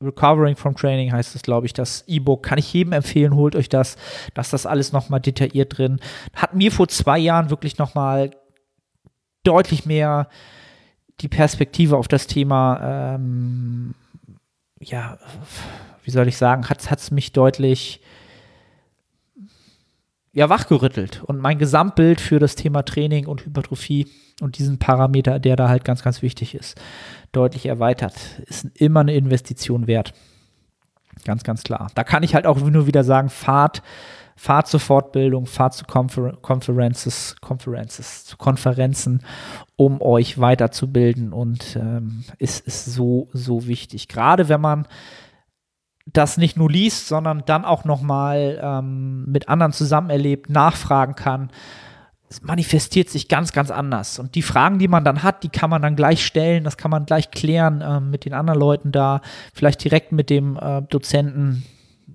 [0.00, 2.44] Recovering from Training heißt es, glaube ich, das E-Book.
[2.44, 3.96] Kann ich jedem empfehlen, holt euch das.
[4.34, 5.98] Da ist das alles nochmal detailliert drin.
[6.34, 8.30] Hat mir vor zwei Jahren wirklich nochmal
[9.42, 10.28] deutlich mehr
[11.20, 13.94] die Perspektive auf das Thema, ähm,
[14.80, 15.18] ja,
[16.04, 18.00] wie soll ich sagen, hat es mich deutlich
[20.32, 21.22] ja, wachgerüttelt.
[21.24, 24.06] Und mein Gesamtbild für das Thema Training und Hypertrophie
[24.40, 26.80] und diesen Parameter, der da halt ganz, ganz wichtig ist,
[27.32, 28.14] deutlich erweitert.
[28.46, 30.12] Ist immer eine Investition wert.
[31.24, 31.90] Ganz, ganz klar.
[31.94, 33.82] Da kann ich halt auch nur wieder sagen, fahrt,
[34.36, 39.22] fahrt zur Fortbildung, fahrt zu Confer Conferences, Conferences, zu Konferenzen,
[39.76, 44.06] um euch weiterzubilden und ähm, ist, ist so, so wichtig.
[44.06, 44.86] Gerade wenn man
[46.12, 51.50] das nicht nur liest, sondern dann auch nochmal ähm, mit anderen zusammen erlebt, nachfragen kann
[52.30, 54.18] es manifestiert sich ganz, ganz anders.
[54.18, 56.90] Und die Fragen, die man dann hat, die kann man dann gleich stellen, das kann
[56.90, 59.20] man gleich klären äh, mit den anderen Leuten da,
[59.54, 61.64] vielleicht direkt mit dem äh, Dozenten.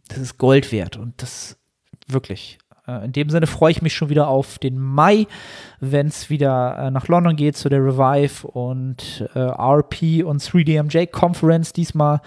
[0.07, 1.57] Das ist Gold wert und das
[2.07, 2.59] wirklich.
[2.87, 5.25] Äh, in dem Sinne freue ich mich schon wieder auf den Mai,
[5.79, 11.07] wenn es wieder äh, nach London geht zu der Revive und äh, RP und 3DMJ
[11.07, 11.73] Conference.
[11.73, 12.21] Diesmal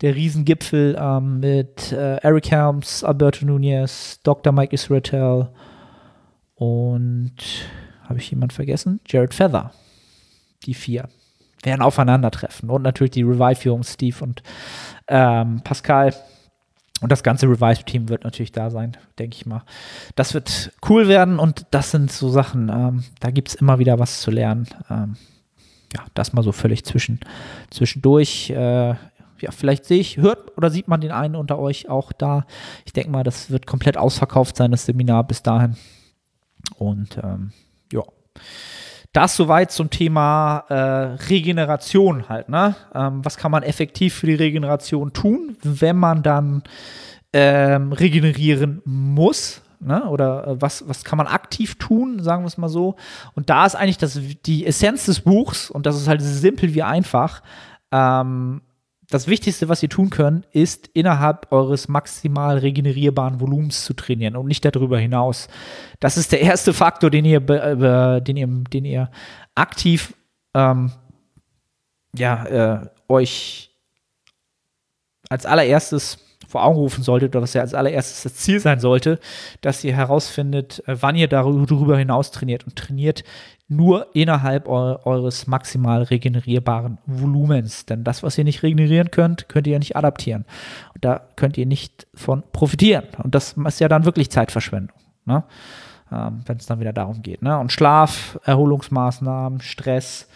[0.00, 4.52] der Riesengipfel ähm, mit äh, Eric Helms, Alberto Nunez, Dr.
[4.52, 5.48] Mike Israel
[6.54, 7.36] und
[8.02, 9.00] habe ich jemand vergessen?
[9.06, 9.72] Jared Feather.
[10.64, 11.08] Die vier
[11.62, 12.70] werden aufeinandertreffen.
[12.70, 14.42] Und natürlich die Revive-Führung, Steve und
[15.08, 16.14] ähm, Pascal.
[17.02, 19.62] Und das ganze Revive-Team wird natürlich da sein, denke ich mal.
[20.14, 23.98] Das wird cool werden und das sind so Sachen, ähm, da gibt es immer wieder
[23.98, 24.66] was zu lernen.
[24.88, 25.16] Ähm,
[25.94, 27.20] ja, das mal so völlig zwischen,
[27.70, 28.50] zwischendurch.
[28.50, 28.94] Äh,
[29.40, 32.46] ja, vielleicht sehe ich, hört oder sieht man den einen unter euch auch da.
[32.84, 35.76] Ich denke mal, das wird komplett ausverkauft sein, das Seminar bis dahin.
[36.78, 37.52] Und ähm,
[37.92, 38.02] ja,
[39.12, 40.74] das soweit zum Thema äh,
[41.28, 42.48] Regeneration halt.
[42.48, 42.76] Ne?
[42.94, 46.62] Ähm, was kann man effektiv für die Regeneration tun, wenn man dann
[47.32, 49.62] ähm, regenerieren muss?
[49.80, 50.04] Ne?
[50.04, 52.96] Oder äh, was, was kann man aktiv tun, sagen wir es mal so.
[53.34, 56.82] Und da ist eigentlich das, die Essenz des Buchs, und das ist halt simpel wie
[56.82, 57.42] einfach,
[57.92, 58.60] ähm,
[59.08, 64.46] das Wichtigste, was ihr tun könnt, ist innerhalb eures maximal regenerierbaren Volumens zu trainieren und
[64.46, 65.48] nicht darüber hinaus.
[66.00, 69.10] Das ist der erste Faktor, den ihr, äh, den ihr, den ihr
[69.54, 70.14] aktiv
[70.54, 70.90] ähm,
[72.16, 73.70] ja, äh, euch
[75.28, 79.18] als allererstes vor Augen rufen solltet oder was ja als allererstes das Ziel sein sollte,
[79.60, 83.24] dass ihr herausfindet, äh, wann ihr darüber hinaus trainiert und trainiert
[83.68, 87.86] nur innerhalb eu eures maximal regenerierbaren Volumens.
[87.86, 90.44] Denn das, was ihr nicht regenerieren könnt, könnt ihr ja nicht adaptieren.
[90.94, 93.04] Und da könnt ihr nicht von profitieren.
[93.22, 94.96] Und das ist ja dann wirklich Zeitverschwendung.
[95.24, 95.42] Ne?
[96.12, 97.42] Ähm, Wenn es dann wieder darum geht.
[97.42, 97.58] Ne?
[97.58, 100.28] Und Schlaf, Erholungsmaßnahmen, Stress,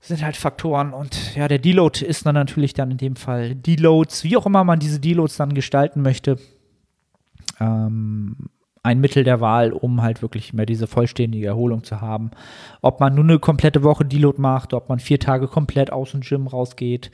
[0.00, 4.22] sind halt Faktoren und ja, der Deload ist dann natürlich dann in dem Fall Deloads,
[4.22, 6.38] wie auch immer man diese Deloads dann gestalten möchte,
[7.58, 8.36] ähm,
[8.86, 12.30] ein Mittel der Wahl, um halt wirklich mehr diese vollständige Erholung zu haben.
[12.82, 16.20] Ob man nur eine komplette Woche Deload macht, ob man vier Tage komplett aus dem
[16.20, 17.10] Gym rausgeht.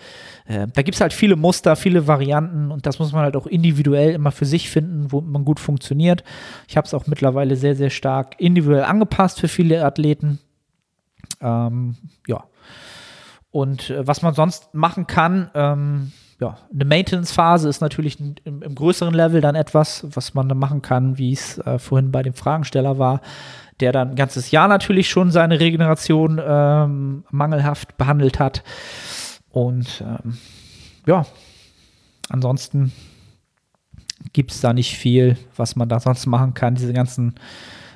[0.47, 3.47] Äh, da gibt es halt viele Muster, viele Varianten und das muss man halt auch
[3.47, 6.25] individuell immer für sich finden, wo man gut funktioniert.
[6.68, 10.41] Ich habe es auch mittlerweile sehr, sehr stark individuell angepasst für viele Athleten.
[11.41, 11.97] Ähm,
[12.27, 12.45] ja,
[13.51, 18.74] und äh, was man sonst machen kann, ähm, ja, eine Maintenance-Phase ist natürlich im, im,
[18.74, 22.35] größeren Level dann etwas, was man dann machen kann, wie es äh, vorhin bei dem
[22.35, 23.20] Fragensteller war,
[23.80, 28.64] der dann ein ganzes Jahr natürlich schon seine Regeneration ähm, mangelhaft behandelt hat.
[29.51, 30.39] Und ähm,
[31.07, 31.26] ja,
[32.28, 32.93] ansonsten
[34.33, 36.74] gibt es da nicht viel, was man da sonst machen kann.
[36.74, 37.35] Diese ganzen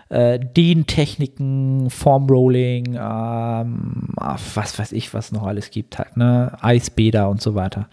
[0.09, 6.57] äh, Dehntechniken, Formrolling, ähm, was weiß ich, was noch alles gibt halt, ne?
[6.61, 7.89] Eisbäder und so weiter.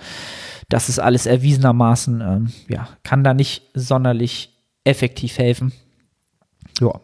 [0.70, 4.50] Das ist alles erwiesenermaßen, ähm, ja, kann da nicht sonderlich
[4.84, 5.74] effektiv helfen.
[6.80, 7.00] Ja.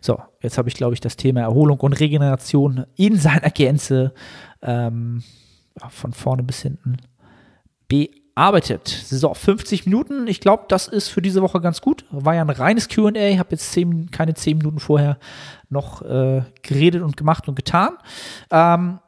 [0.00, 4.12] So, jetzt habe ich, glaube ich, das Thema Erholung und Regeneration in seiner Gänze
[4.62, 5.22] ähm,
[5.88, 6.98] von vorne bis hinten
[7.88, 8.88] bearbeitet arbeitet.
[8.88, 10.26] So, 50 Minuten.
[10.26, 12.04] Ich glaube, das ist für diese Woche ganz gut.
[12.10, 13.14] War ja ein reines QA.
[13.14, 15.18] Ich habe jetzt zehn, keine 10 Minuten vorher
[15.68, 17.90] noch äh, geredet und gemacht und getan.
[18.50, 18.98] Ähm,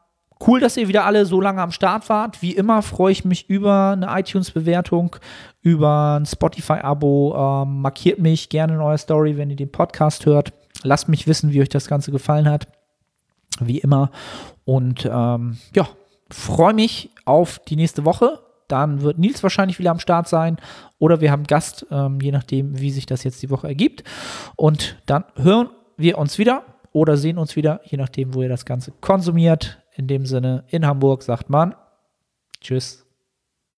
[0.47, 2.41] cool, dass ihr wieder alle so lange am Start wart.
[2.41, 5.17] Wie immer freue ich mich über eine iTunes-Bewertung,
[5.61, 7.65] über ein Spotify-Abo.
[7.65, 10.53] Ähm, markiert mich gerne in eurer Story, wenn ihr den Podcast hört.
[10.83, 12.69] Lasst mich wissen, wie euch das Ganze gefallen hat.
[13.59, 14.11] Wie immer.
[14.65, 15.89] Und ähm, ja,
[16.31, 20.59] freue mich auf die nächste Woche dann wird Nils wahrscheinlich wieder am Start sein
[20.99, 24.05] oder wir haben Gast, ähm, je nachdem, wie sich das jetzt die Woche ergibt.
[24.57, 28.65] Und dann hören wir uns wieder oder sehen uns wieder, je nachdem, wo ihr das
[28.65, 29.83] Ganze konsumiert.
[29.95, 31.75] In dem Sinne, in Hamburg sagt man
[32.61, 33.06] Tschüss.